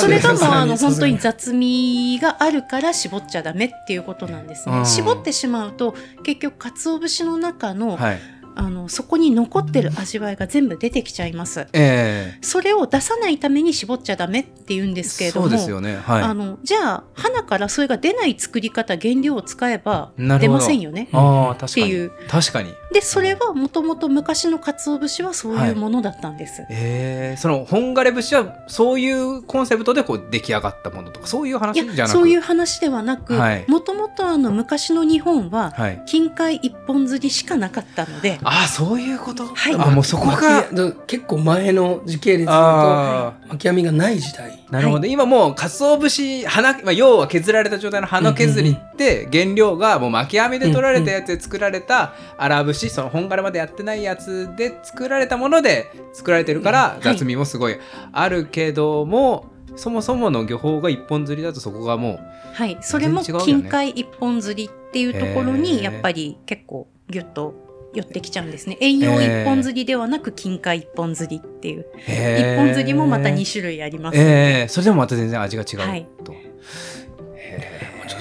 [0.00, 4.78] それがもあの本当に雑味があるから絞っちゃダメっていうことなんですね。
[4.78, 4.86] うん。
[4.86, 8.20] 絞ってしまうと結局鰹節の中の,、はい。
[8.56, 11.66] あのそこに残ってる味わいが全部出てきちゃいます。
[11.72, 15.48] えそれを出さないために絞っちゃダメって言うんですけれども。
[15.48, 15.96] そうですよね。
[15.96, 16.22] はい。
[16.22, 21.08] あのじゃあ花からそれが出ない作り方原料を使えば出ませんよね。
[21.12, 21.86] ああ確かに。
[21.86, 22.12] っていう。
[22.28, 26.64] 確かにでそれはもともと昔の鰹節はそういうものだったんです。
[26.70, 31.98] えー、その本枯節はそういうコンセプトでこう出来上がったものとかそういう話いじゃなく？
[31.98, 33.64] やそういう話ではなくはい。
[33.68, 36.02] もともとあの昔の日本ははい。
[36.06, 38.38] 近海一本釣りしかなかったので。
[38.44, 39.74] ああそういうこと、はい。
[39.74, 40.62] あもうそこが
[41.08, 44.60] 結構前の時系列で言うあと巻き網がない時代。
[44.70, 57.02] なるほど、今もう鰹節花、まあ、要は削られた状態の花削りって原料がもう巻き網で取られたやつで作られた荒節その本枯れまでやってないやつで作られたもので作られてるからい。
[57.02, 57.78] 雑味もすごい
[58.12, 62.20] あるけども、そもそもの漁法が一本釣りだとそこがも
[62.54, 67.54] はい、それも近海一本釣りっていうところにやっぱり結構ギュッと
[67.92, 68.76] 寄ってきちゃうんですね。
[68.80, 76.06] 遠洋一本釣りではなく近海一本釣りっていうう一本釣りもまた2種類ありますえー、それでもまた全然味が違うと、はい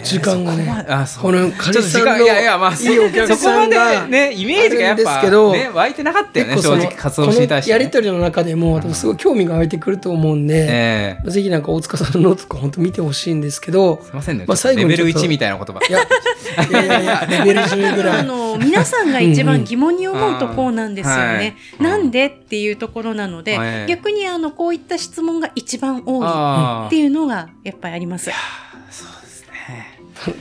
[0.04, 0.66] 時間がね
[1.08, 11.30] そこまであこのカリさんの間いやいやまあいいお客そこまさんがでねイメージがやっあるんですぱけどね湧いてなかったよね正直鰹節に対して、ね、やり取りの中でも多分すごい興味が湧いてくると思うんで、ええ。
[11.30, 15.80] ぜひなんか大塚さんのノートとか本当見てほしいんですけどすいませんね、まあちょっとレベル最後にちょっと1みたいな言葉。
[15.88, 18.26] いやいやいやいやレベル10ぐらあい。
[18.26, 21.56] の皆さんが一番疑問に思うところなんですよね。
[21.80, 21.98] うんはい。
[21.98, 23.88] なんでっていうところなので、はい。
[23.88, 28.32] 逆にあのこういった質問が一番多いあっていうのがやっぱりあります。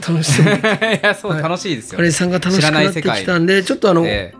[0.07, 0.51] 楽しそうに。
[0.59, 1.43] いやそう、はい。
[1.43, 4.33] 楽しいですよカリさんが楽しくなってきたんで、ちょっとあの、え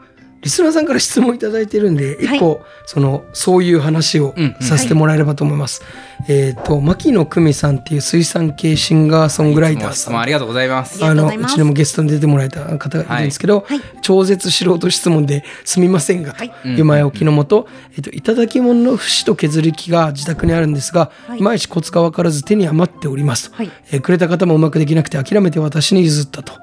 [0.43, 2.37] リスナーさんから質問いただいてるんで、はい。
[2.37, 5.81] 一個、その、そういう話をさせてもらえればと思います。
[6.27, 9.93] えっ、と、牧野久美さんっていう水産系シンガーソングライターさん。
[9.95, 11.03] 質問ありがとうございます。
[11.03, 13.81] あのうちでもゲストに出てもらえた方がいるんですけど、はい。
[14.01, 16.53] 超絶素人質問ですみませんがとはい。
[16.65, 21.39] いう前置きのもと、えっと、いただき物の節と削り器が自宅にあるんですが、はい。
[21.39, 23.49] い、まいちコツが分からず手に余っております。
[23.49, 23.71] と、はい。
[23.91, 26.53] えーくれた方もうまくできなくて諦めて私に譲ったと、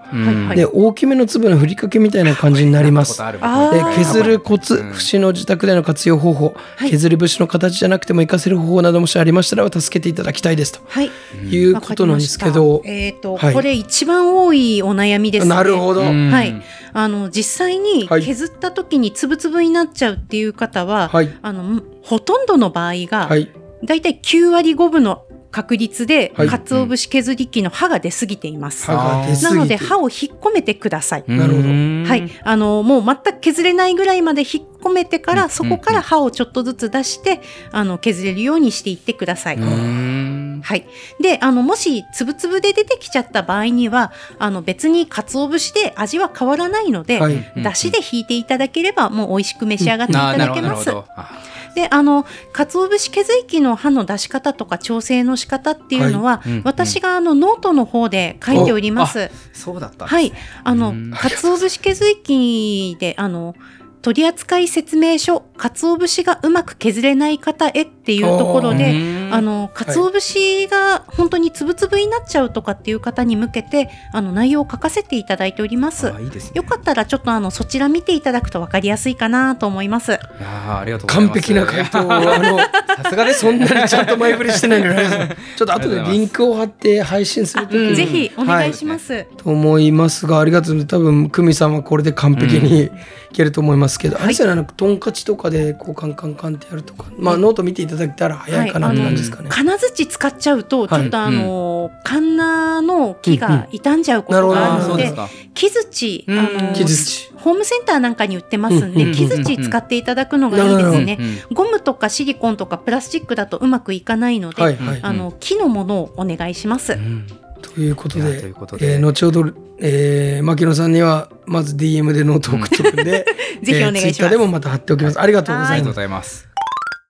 [0.54, 3.20] で大きめの粒のふりかけみたいな感じになります。
[3.22, 6.90] あるああーで削るコツ、うん節の自宅での活用方法、はい。
[6.90, 10.80] 削り節の形じゃなくても活かせる方法などもしありましたら助けていただきたいですと。
[10.86, 11.10] はい。
[11.50, 12.82] いうことなんですけど。
[12.84, 13.54] えっ、と、はい。
[13.54, 15.54] これ一番多いお悩みですね。
[15.54, 16.30] なるほど、うん。
[16.30, 16.62] はい。
[16.92, 18.24] あの実際にはい。
[18.24, 23.50] 削った時につぶつぶになっちゃうっていう方は、はいあのほとんどの場合が、はい
[23.84, 26.48] だいたい9割5分の確率で、はい。
[26.48, 28.88] 鰹節削り器の刃が出過ぎています。
[28.88, 31.24] なので刃を引っ込めてください。
[31.26, 31.68] なるほど。
[31.68, 35.50] うんはい、あのもう全く削れないぐらいまで引っ込めてから、うん。
[35.50, 37.40] そこから刃をちょっとずつ出して、
[37.72, 39.56] あの削れるようにしていってください。
[39.56, 40.60] うん。
[40.62, 40.86] はい、
[41.20, 47.44] であのもしつぶつぶで出てきちゃった場合にはあの別に鰹節で味は変わらないので、はい。
[47.62, 50.86] だしで引いていただければもう美味しく召し上がっていただけます。
[50.86, 51.30] なるほどあ
[51.74, 56.48] であの鰹節削り器の刃の出し方とか調整の仕方っていうのは、い。
[56.48, 56.62] うんうん。
[56.64, 59.30] 私があのノートの方で書いております。
[59.52, 60.08] そうだったね。
[60.08, 60.32] はい、
[60.64, 61.10] あのうん。
[61.12, 63.54] 鰹節削り器であの
[64.02, 76.12] 取扱説明書鰹節がうまく削れない方へっていうところでうんあの鰹節が本当につぶつぶになっちゃうとかっていう方に向けてあの内容を書かせていただいております。
[76.12, 76.18] あ。
[76.18, 76.52] いいですね。
[76.54, 80.12] よかったらちょっとあのそちら見ていただくと分かりやすいかなと思います。
[80.12, 81.34] いやーありがとうございます。
[81.34, 82.06] 完璧な回答。
[82.06, 89.12] をあのさすがですそんなにちゃんと前振りしてないちょっと後でリンクを貼って配信するときにぜひお願いします。
[89.12, 89.26] はい。
[89.36, 90.84] と思いますがありがとう。
[90.86, 92.90] 多分久美さんはこれで完璧にい
[93.32, 99.48] けると思いますけど、あれですよねあのトンカチとかでこうカンカンカンってやるとかまあノート見ていただけたら早いかなって感じですかね。
[99.50, 101.04] 金槌使っちゃうとちはい。
[101.04, 107.30] ょっとあの、カンナの木が傷んじゃうことうんうんがあるのでそうですか木槌あうんの木槌。
[107.36, 111.18] ホームセンターなんかに売ってますんでうんうん木槌使っていただくのがいいですね。
[111.50, 111.54] うん。
[111.54, 116.92] ゴムとかシリコンとかプラスチックだとうまくいかないので、はいはい、あの木のものをお願いします。
[116.92, 117.26] うん
[117.60, 118.94] ということでということで。
[118.94, 123.24] えー後ほど、えー、牧野さんにはまず DM でノートを送っておくんで
[123.62, 124.06] ぜひお願いします。
[124.06, 125.20] えー、ツイッターでもまた貼っておきます。
[125.20, 125.72] ありがとうございます。
[125.72, 126.50] ありがとうございます。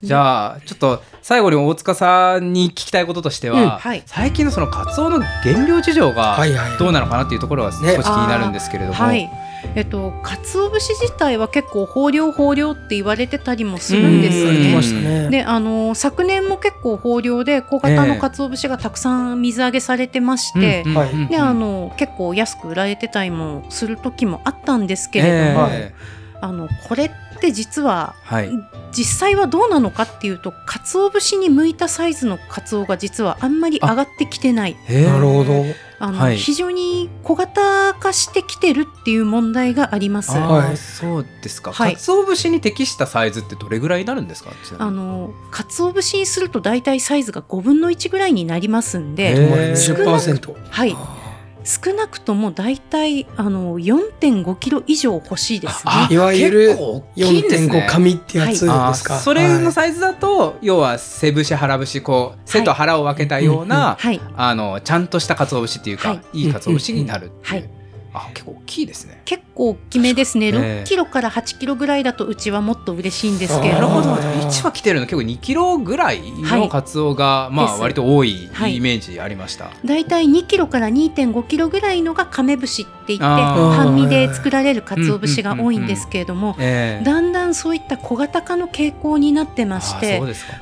[0.03, 3.69] じゃあちょっと最後に大塚さんに聞きたいこととしては、うん。
[3.69, 4.03] はい。
[4.07, 6.79] 最近のそのカツオの原料事情がはいはい。
[6.79, 9.31] どうなのかなっていうところは少し気になるんですけれども、はい。
[9.75, 15.29] えっと、鰹節自体は結構豊漁豊漁って言われてたりもするんですよねね。
[15.31, 20.85] であの昨年も結構豊漁で小型の鰹節がたくさん水揚げされてまして、
[21.29, 25.95] であの結構安く売られてたりもする時もあったんですけれども、え。
[26.43, 27.15] あのこれって
[27.53, 28.51] 実はーはい
[28.93, 35.65] 実際はどうなのかっていうと鰹節に向いたサイズの鰹が実はあんまり上がってきてないなるほど。
[36.03, 40.31] あの、はい非常に小型化してきてるっていう問題があります。
[40.33, 41.73] はいそうですか。
[41.73, 44.51] はい鰹節に適したサイズってどれぐらいになるんですか？
[44.79, 50.71] あの鰹節にすると大体サイズが5分の1ぐらいになりますんへで、ー10%。
[50.71, 51.20] はい、あ
[51.65, 55.93] 少なくとも大体あの4.5キロ以上欲しいですね。
[55.93, 57.87] あいわゆる結構大きいんですね。
[57.87, 59.15] 4.5紙ってやつですあか。
[59.15, 66.43] ーそれのはいサイズだと、要は背節腹節こう背と腹を分けたような、はい、あのちゃんとした鰹節っていうか、はい。
[66.45, 67.71] い、い鰹節になるっていう、はい。
[68.13, 69.20] あ結構大きいですね。
[69.31, 70.49] 結構大きめですね。
[70.49, 74.29] ええ6キロから8キロぐらいだとうちはもっと嬉しいんですけれどもなるほど。
[74.49, 78.77] 1羽来てるの結構2キロぐらいのカツオが、まあです割と多いはい。
[78.77, 79.71] イメージありました。
[79.85, 87.05] 大体2キロから2.5キロぐらいのが亀節って言って半身で作られる鰹節が多いんですけれどもええ。
[87.05, 90.21] だんだんそういった小型化の傾向になってましあて。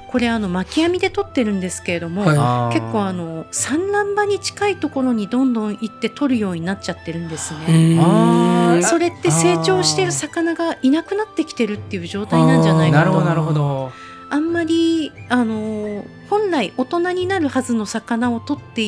[0.09, 2.79] これあの巻き網で取ってるんですけれども、はい。
[2.79, 8.58] 結構あの産卵場に近いところにどんどん行って取るようになっちゃってるんですうね。
[8.83, 13.21] それって成長してる魚がいなくなってきてるっていう状態なんじゃないかと。
[13.21, 13.93] なるほど。
[14.31, 18.83] あんまりあの本来大人になるはずの魚を取って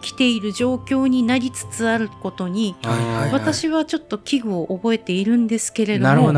[0.00, 3.32] きている状況になりつつあることにはいはいはい。
[3.32, 6.32] 私はちょっと危惧を覚えているんですけれども。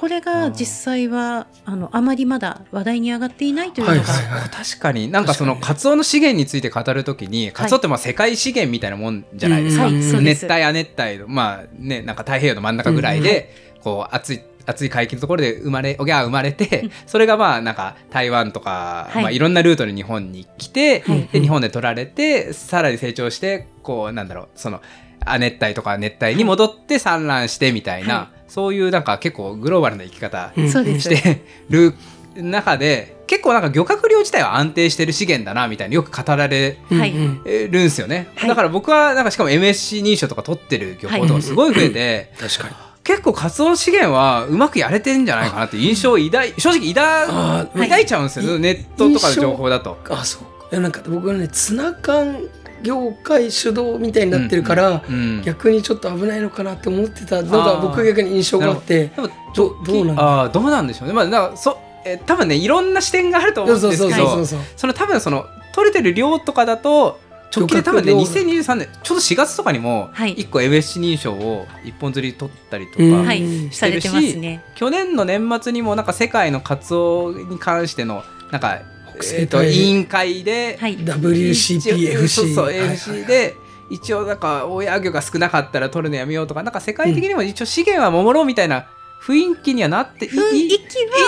[0.00, 4.48] これが実際はあのあまりまだ話題に上がっていないというのが、はいはいはい。
[4.48, 5.10] 確かに。
[5.10, 19.20] なんかそのカツオの資源について語るときにカツオってまあ世界資源みたいなもんじゃないですか、はい熱帯亜熱帯のまあねなんか太平洋の真ん中ぐらいで、こう暑い暑い海域のところで生まれおぎゃー生まれて、それがまあなんか台湾とか、はい。
[19.20, 21.28] いまあ、いろんなルートで日本に来て、はい。
[21.30, 24.80] で日本で取られてさらに成長してこうなんだろうその
[25.24, 31.94] 亜熱帯とか熱帯に戻って産卵してみたいな、はそういうなんか結構グローバルな生き方してる
[32.34, 38.48] 中で結構なんか漁獲量自体は安定してる資源だなみたいによく語られるんですよね、はい。
[38.48, 42.74] だから僕はなんかしかも MSC 認証とか取ってる漁港とかすごい増えて、 確かに。
[43.04, 48.60] 結構カツオ資源はうまくやれてんじゃないかなって印象を抱い正直抱抱いちゃうんですよ、はい。
[48.60, 49.96] ネットとかの情報だと。
[50.10, 50.42] あそう。
[50.72, 52.36] いやなんか僕はねツナ缶
[52.82, 59.06] 業界主導みたいになってるから、うん逆にちょっと危ないのかなって思ってたのが僕逆に印象があって。
[59.08, 59.76] でもど。
[59.84, 61.14] どうなんだああどうなんでしょうね。
[61.14, 67.20] まあだからそえ多分ねいろんな視点があると思そううんそうですけどそうそうそうその多分その取れてる量とかだと
[67.54, 70.34] 直近で多分ね漁獲量2023年ちょうど4月とかにもはい。
[70.36, 73.26] 1個 MSC 認証を一本釣り取ったりとか、うん。
[73.26, 74.62] はいうんされてますね。
[74.74, 78.80] 去年の年末にもなんか世界のカツオに関してのなんか、
[79.48, 80.98] と委員会で、はい。
[80.98, 83.56] WCPFC そうそうはいはい FC で、
[83.90, 88.86] 一応なんか親魚が少なかったら取るのやめようとかなんか世界的にも一応資源は守ろうみたいな
[89.22, 90.78] 雰囲気にはなってい雰囲いい気い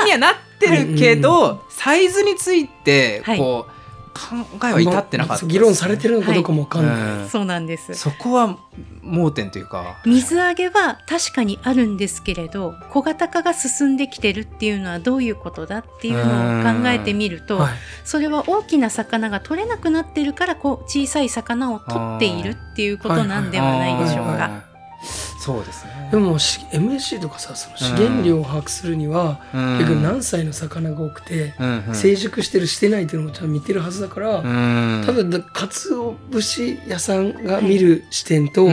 [0.07, 3.38] にはなってるけど、サイズについてはい。
[3.38, 3.82] こう、
[4.13, 7.95] 考えは至ってなかったですね、議論されてるのかどうかもわかんない、うんはそうなんです。
[7.95, 8.59] そこは
[9.03, 17.73] 盲点というか水揚げは確かにあるんですけれど小型化が進んできてるっていうのはどういうことだっていうのを考えてみるとはい。
[18.05, 24.72] それは大きな魚が取れなくなってるからこう小さい魚を取っているっていうことなんではないでしょうか。
[25.43, 26.09] そうですね。
[26.12, 29.78] でもし MSC とかさその資源量を把握するには、うん。
[29.78, 31.95] 結局何歳の魚が多くて、うんうん。
[31.97, 35.03] 成熟してるしてないっていうのもちゃんと見てるはずだから、うん。
[35.05, 38.68] 多分だかつお節屋さんが見る視点と、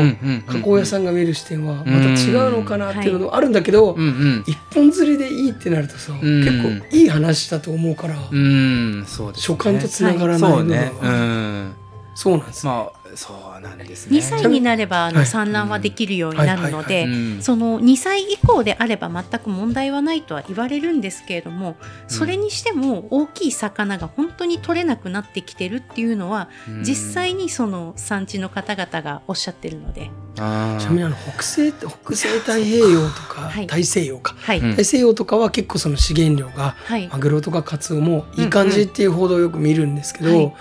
[0.46, 4.00] 加工屋さんが見る視点はまた違うのかなっていうのもあるんだけど、うん。
[4.00, 6.20] うん一本釣りでいいってなるとさ、ん。
[6.20, 9.06] 結構いい話だと思うから、うん。
[9.08, 9.42] そうですね。
[9.42, 10.92] 所感とつながらない部分そうね。
[11.02, 11.76] うはん。
[12.14, 12.72] そうなんですね。
[12.72, 14.18] まあそうなんですね。
[14.18, 15.14] 2歳になればあはい。
[15.14, 16.74] の産卵はできるようになるのはい。
[16.74, 16.86] はい。
[16.88, 17.08] でう
[17.40, 21.76] んその2歳以降であれば全く問題はないとは言われるんですけれども
[22.08, 26.84] それにしても大きい魚が本当に取れなくなってきてるっていうのはうん。
[26.84, 33.68] 実際にその産地の方々がおっしゃってるので、ちなみにあの北西北西太平洋とか、はい。
[33.68, 34.36] 大西洋か。
[34.48, 37.08] 大西洋とかは結構その資源量がはい。
[37.08, 40.54] マグロとかカツオもいい感じっていう報道をよく見るんですけど、うんはい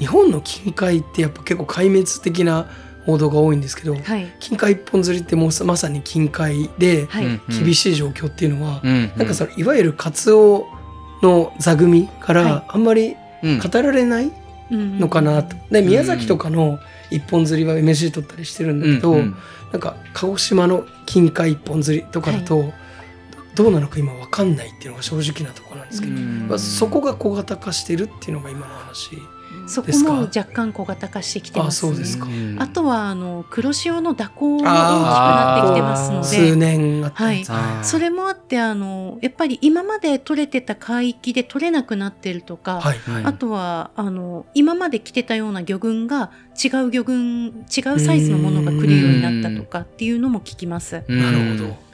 [0.00, 2.66] 日本の近海ってやっぱ結構壊滅的な
[3.06, 4.34] 報道が多いんですけど、はい。
[4.40, 10.66] 近海一本釣りってもうまさに近海ではい、うん厳しい状況っていうのは、うんなんかそのいわゆるカツオ
[11.22, 12.44] の座組かはい。
[12.44, 13.58] らあんまりうん。
[13.58, 14.32] 語られない
[14.70, 15.56] のかなと。
[15.70, 16.78] で宮崎とかの
[17.10, 19.36] 一本釣りは MSC 取ったりしてるんだけど、うん
[19.72, 22.72] なんか鹿児島の近海一本釣りとかだと、
[23.54, 26.48] どうなのか今わかんないっていうのが正直なところなんですけど、うん。
[26.48, 29.10] まあ、そこが小型化してるっていうのが今の話。
[29.66, 31.92] そこも若干小型化してきてあますね。
[31.92, 32.26] そうですか。
[32.26, 32.56] うん。
[32.60, 36.56] あとはあの黒潮の蛇行も大きくなってきてますの数で。
[36.56, 42.98] 年あったやつ、あーそれもあってあのやっぱり今まで取れてた海域で取れなくなってるとか、はい。
[43.08, 46.30] うんあとはあの今まで来てたような魚群が
[46.62, 51.02] 違う魚群違うサイズのものが来るようになったとかっていうのも聞きます。
[51.06, 51.18] うん。
[51.18, 51.89] なるほど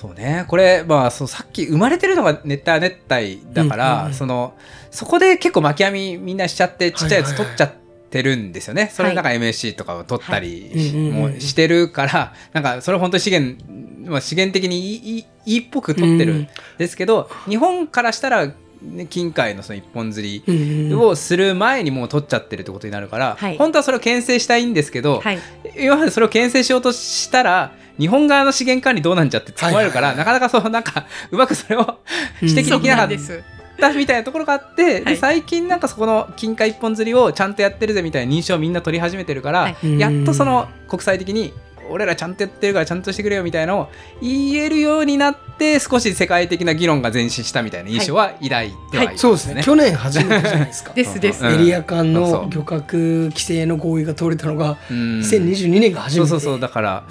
[0.00, 0.46] そうね。
[0.48, 4.14] これまあそうさっき生まれてるのが熱帯熱帯だから、うんうんうん。
[4.14, 4.54] その
[4.90, 7.72] そこで結構巻き網みんなしちゃってちっちゃいやつ取っちゃっ
[8.08, 10.88] てるんですよね、それなんか MSC とかを取ったりはい。
[10.88, 13.62] うんうんうんもしてるから、なんかそれ本当に資源、
[14.10, 16.48] まあ、資源的にいいいいいいっぽく取ってるん
[16.78, 21.00] ですけど、日本からしたら、ね、近海のその一本釣りうんうん。
[21.00, 23.58] をする前にもう取っちゃってるってことになるから、はい。
[23.58, 25.38] 本当はそれを牽制したいんですけど、はい、
[25.78, 31.98] 今までそれを牽制しようとしたら日本側の資源管理どうなんじゃって突っ込まれるから、はいはいなかなかそうなんか うまくそれを
[32.42, 32.48] うん。
[32.48, 33.42] 指摘できなかっす。
[33.78, 35.16] たみたいなところがあって、ではい。
[35.16, 39.98] 最近なんかそこの金貨一本釣りをちゃんとやってるぜみたいな認証をみんな取り始めてるから、はい。
[39.98, 41.52] やっとその国際的に
[41.90, 43.88] 俺らちゃんとやってるからちゃんとしてくれよみたいなのを
[44.22, 49.62] 言えるようになって少し世界的な議論が前進したみたいな印象は抱いてはいますそうですね。
[49.62, 50.92] 去年初めてじゃないですか。
[50.92, 51.44] ですです。
[51.44, 51.54] うん。
[51.54, 55.20] エリア間の漁獲規制の合意が取れたのがうん。
[55.20, 56.60] 2022年が初めてそうそうそう。
[56.60, 57.04] だから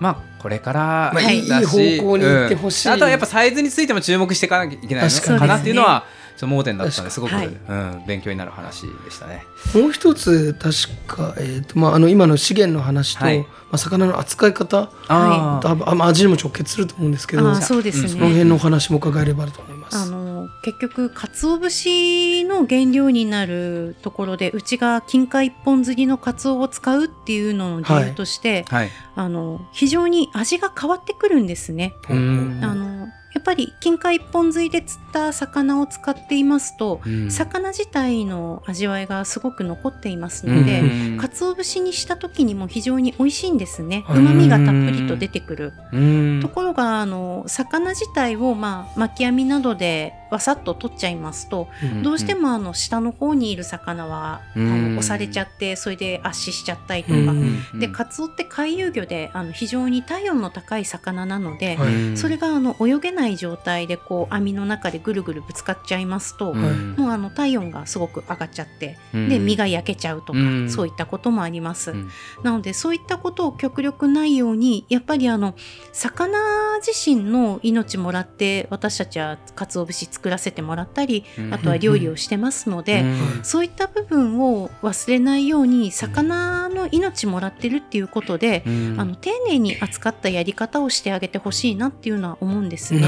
[0.00, 2.88] まあこれからまあいい方向に行ってほしい。
[2.88, 2.94] うん。
[2.94, 5.34] あとはやっぱサイズについても注目していかなきゃいけない確かに。
[5.34, 6.04] のかなっていうのは
[6.36, 7.20] ちょっと盲点だったんです。
[7.20, 7.46] ごく、はい。
[7.46, 9.44] うん、勉強になる話でしたね。
[9.74, 13.38] もう一つ確か、えーとまあ、あの今の資源の話と、はい。
[13.38, 15.68] まあ、魚の扱い方あー。
[15.68, 18.12] ああまあ味にも直結すると思うんですけどそそうですね。
[18.12, 19.96] うんの辺のお話も伺えればと思います。
[19.96, 20.23] あの
[20.62, 28.90] 結局鰹節の原料になるところでうちが金貨一本釣りの鰹を使うっていうのの理由として、はい。
[29.16, 31.94] あの非常に味が変わってくるんですね。
[32.10, 32.60] うん。
[32.62, 32.94] あの
[33.34, 37.30] やっぱり金貨一本釣りで釣った魚を使っていますと、うん。
[37.30, 41.18] 魚自体の味わいがすごく残っていますので、うん。
[41.18, 44.04] 鰹節にした時にも非常に美味しいんですね。
[44.08, 44.16] うん。
[44.18, 45.72] 旨味がたっぷりと出てくる。
[45.92, 46.40] うん。
[46.42, 54.72] ところがあの魚自体を、まあ、巻き網などでわさっと取っちゃいますと、うんどうしてもあの下の方にいる魚は、うん。
[54.72, 62.16] あの押されちゃってそれで圧死しちゃったりとか、うんでカツオって回遊魚であの非常に体温の高い魚なので、はい。
[62.16, 69.28] それがあの泳げない状態でこう網の中でぐるぐるぶつかっちゃいますと、うんもうあの体温がすごく上がっちゃって、うん。
[69.28, 70.70] で身が焼けちゃうとか、うん。
[70.70, 71.92] そういったこともあります。
[71.92, 72.10] うん。
[72.42, 75.54] なのでそういったことを極力ないようにやっぱりあの
[75.92, 81.52] 魚自身の命もらって私たちは鰹節作らせてもらったり、うん。
[81.52, 83.04] あとは料理をしてますので、う
[83.40, 83.44] ん。
[83.44, 88.94] そういった部分を忘れないように魚の命もらってるっていうことで、うん。
[88.98, 93.02] あの丁寧に扱ったやり方をしてあげてほしいなっていうのは思うんですね。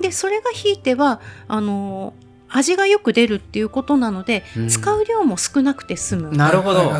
[0.00, 2.12] でそれがひいてはあの
[2.48, 4.68] 味がよく出るっていうことなので、うん。
[4.68, 6.30] 使う量も少なくて済む。
[6.30, 6.92] なるほど、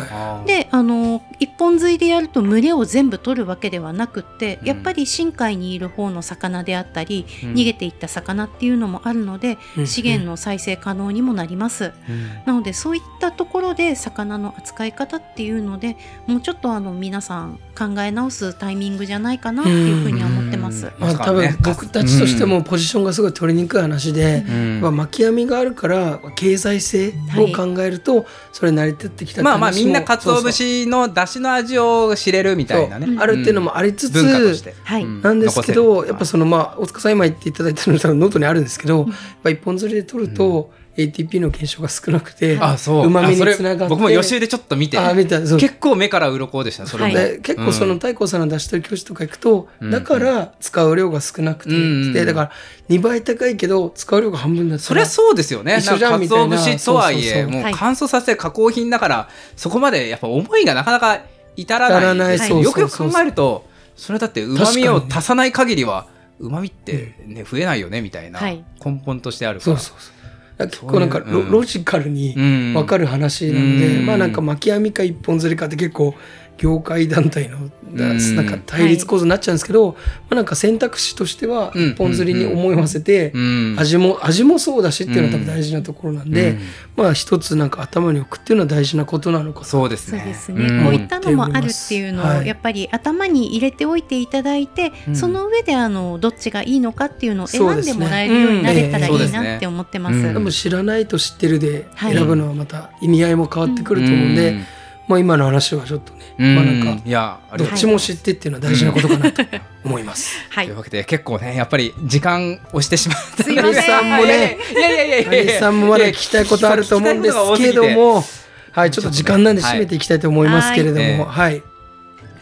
[0.45, 4.67] であの一本釣りでやると群れを全部取るわけではなくって、うん。
[4.67, 7.53] やっぱり深海にいる方の魚であったり、うん。
[7.53, 9.87] 逃げていった魚っていうのもあるので、うん。
[9.87, 11.93] 資源の再生可能にもなります。
[12.09, 12.29] うん。
[12.45, 15.97] なのでそういったところで魚の扱い方っていうので
[16.27, 20.87] もうちょっとあの皆さん考え直すタイミングじゃないかなっていうふうには思ってます。
[20.87, 20.93] うん。
[20.99, 24.81] まあ多分僕たちとしてもポジションがすごい取りにくい話で、うん。
[24.81, 33.17] まあ、巻き網があるから経済性を考えるとそれ成り立ってきたまあまあみんな鰹節の出汁の味を知れるみたいなね。
[33.19, 39.07] あるっていうのもありつつ、なんですけどやっぱそのまあ大塚さん今言っていただいてるのはノートにあるんですけど、やっ
[39.43, 43.07] ぱ一本釣りで取ると ATP の減少が少なくて、あそう。
[43.07, 44.97] 旨味にあそれつながって僕も予習でちょっと見て。
[44.97, 45.59] あ見たそう。
[45.59, 47.29] 結構目から鱗でしたそれも、はい。
[47.31, 49.91] で結構その太閤さんの出してる教室とか行くと、うん。
[49.91, 52.51] だから使う量が少なくて、うんでだから
[52.89, 54.81] 2倍高いけど使う量が半分だった。
[54.81, 55.77] らそりゃそうですよね。
[55.77, 56.57] 一緒じゃんなんかみたいな。
[56.57, 57.73] 鰹節とはいえそうそうそうもうはい。
[57.75, 61.21] 乾燥させて加工品だからそこまでやっぱ思いがなかなか
[61.55, 62.37] 至ら至らない。
[62.37, 63.65] よくよく考えると
[63.95, 66.07] それはだってうまみを足さない限りは
[66.39, 68.63] うまみってね増えないよねみたいなはい。
[68.83, 69.77] 根本としてあるから。
[69.77, 70.18] そうそうそう
[70.65, 72.73] 結構なんかロロジカルにうん。
[72.73, 74.05] 分かる話なので、うん。
[74.05, 76.15] まあなんか巻き網か一本釣りかって結構
[76.59, 77.57] 業界団体の
[77.93, 79.95] なんか対立構造になっちゃうんですけど、ま
[80.31, 81.89] あなんか選択肢としてはうん。
[81.91, 83.75] 一本釣りに思いませて、うん。
[83.79, 86.59] 味も味もそうだしっていうのは多分大事なところなんで、うん。
[86.97, 89.65] まあ一つなんか頭に置くっていうのは大事なことなのかと。
[89.65, 90.19] そうですね。
[90.19, 90.83] そうですね、ん。
[90.83, 92.47] こういったのもあるっていうのをはい。
[92.47, 95.15] やっぱり頭に入れておいていただいて、うん。
[95.15, 100.17] その上であのどっちがいいのかっていうのを選んでもらえるようになれたらいいなって思ってます。
[100.17, 100.33] うん。
[100.33, 104.65] でも知らないと知ってるではい選ぶのはまた意味合いも変わってくると思うんで、うん
[105.09, 106.55] まあ今の話はちょっとね、うん。
[106.55, 109.43] まあなんかいやどっちも知ってっていうのは大事なことかなと
[109.83, 110.37] 思います。
[110.51, 110.67] はい。
[110.67, 113.43] というわけで結構ねやっぱり時間押してしまった。
[113.43, 113.73] すいません。
[113.73, 118.23] 谷さんもねいやいやいやいやいや谷さんもまだ聞きたいことあると思うんですけども、
[118.71, 121.63] はい、ちょっと時間なんで締めていきたいと思いますけれども、はい、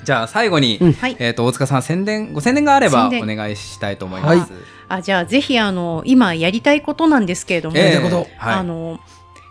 [0.03, 0.77] じゃあ最後に、
[1.19, 4.39] えっ、と大塚さん宣伝ご宣伝があればお願いしたいと思います。
[4.39, 4.61] はい。
[4.89, 8.99] あじゃあぜひあの今やりたいことなんですけれども、あの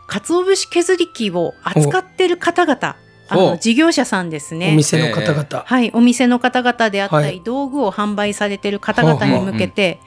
[0.07, 2.97] 鰹節削り器を扱ってる方々
[3.29, 4.75] あおの事業者さんですおね。
[4.75, 7.41] 店の方々、はい、お店の方々であったり、はい。
[7.43, 10.01] 道具を販売されてる方々に向けて、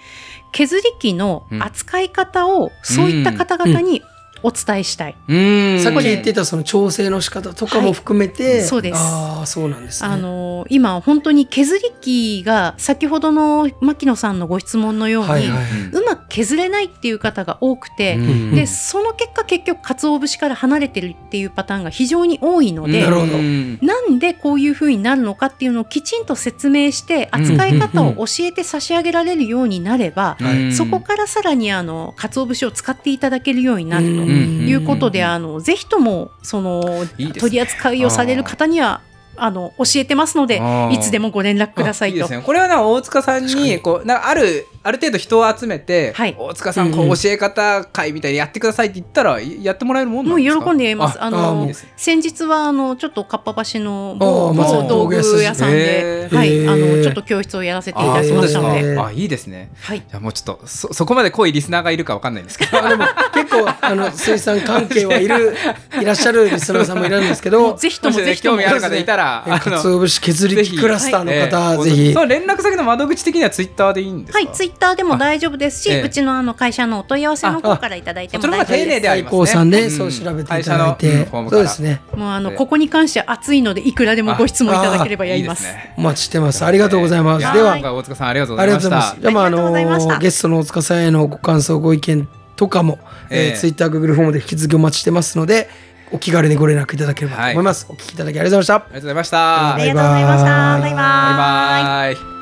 [0.51, 4.01] 削り器の扱い方をそういった方々に
[4.43, 5.15] お伝えしたい。
[5.27, 5.79] うーん。
[5.79, 8.97] さっき言ってたその調整の仕方とかも含めて、はいそうです。
[8.97, 10.09] ああそうなんですね。
[10.09, 15.65] あの今本当に削り器が先ほどの牧野さんのご質問のように、はいはい。
[15.93, 18.55] うまく削れないっていう方が多くて、うん。
[18.55, 23.37] でその結果結局鰹節から離れてるっていうパターンが非常に多いので、なるほど。
[23.37, 23.79] うん。
[23.81, 30.73] なんでこういうふうになるのかっていうのをきちんと説明して扱い方を教えて差し上げられるようになれば、うん。
[30.73, 34.11] そこからさらにあの鰹節を使っていただけるようになると。
[34.11, 36.81] うんいうことで、あのぜひともその
[37.17, 39.01] 取り扱いをされる方には
[39.43, 40.61] あの教えてますので
[40.91, 42.31] いつでもご連絡くださいといいです。
[42.31, 42.41] ね。
[42.45, 50.55] これはな大塚さんににこうなあるある程度人を集めて、はい大塚さんこう教え方会みたいにやってくださいって言ったらやってもらえるもんなですか？
[50.55, 51.21] もうん喜んでやります。
[51.21, 58.31] ああのね先日はあのちょっとかっぱ橋のあ某ーまあ道具屋さんで、はい、あのちょっと教室をやらせていただき。
[58.31, 59.71] ましたので、ねあいいですね。
[59.81, 59.99] はい。
[59.99, 62.83] じゃあもうちょっとそそこまで濃いリスナーがいるかわかんないんですけど。
[62.83, 65.55] あでも結構あの 水産関係はいる
[66.01, 72.13] いらっしゃるリスナーさんもいるんですけもどうぜひともぜひとも興味ある方いたら、えかつお節削り器クラスターの方、えーぜひ。
[72.13, 74.39] その連絡先の窓口的にはツイッターでいいんですか？
[74.39, 78.85] はい、ツイッターでも大丈夫ですし、うちのあの会社のお問い合わせの方からいただいても大丈夫です。
[78.87, 79.45] 寧でありますね。
[79.47, 80.95] さんでうんそう調べていただい会社のうん。
[80.95, 82.01] て、フォームからそうですね。
[82.15, 82.57] もうあのええ。
[82.57, 85.65] ここに関しては熱いのでいくらでもご質問いただければやります。
[85.65, 85.93] いいですね。
[85.97, 86.65] お待ちしてます。
[86.65, 87.93] ありがとうございます、やでは。
[87.93, 89.15] 大塚さんありがとうごあざいました。
[89.19, 90.13] じゃあまああありがとうございました。
[90.13, 92.99] のゲストの大塚さんへのご感想ご意見とかも、
[93.29, 93.53] えええ。
[93.53, 95.69] ー、ツイッターグーグルフォームで引き続きお待ちしてますので
[96.11, 98.85] お気軽にご連絡いただければと思います、はい、お聞きいただきありがとうございました。
[98.85, 99.77] ありがとうございました。
[99.77, 100.23] バイバイ。
[100.23, 102.38] バイバイ。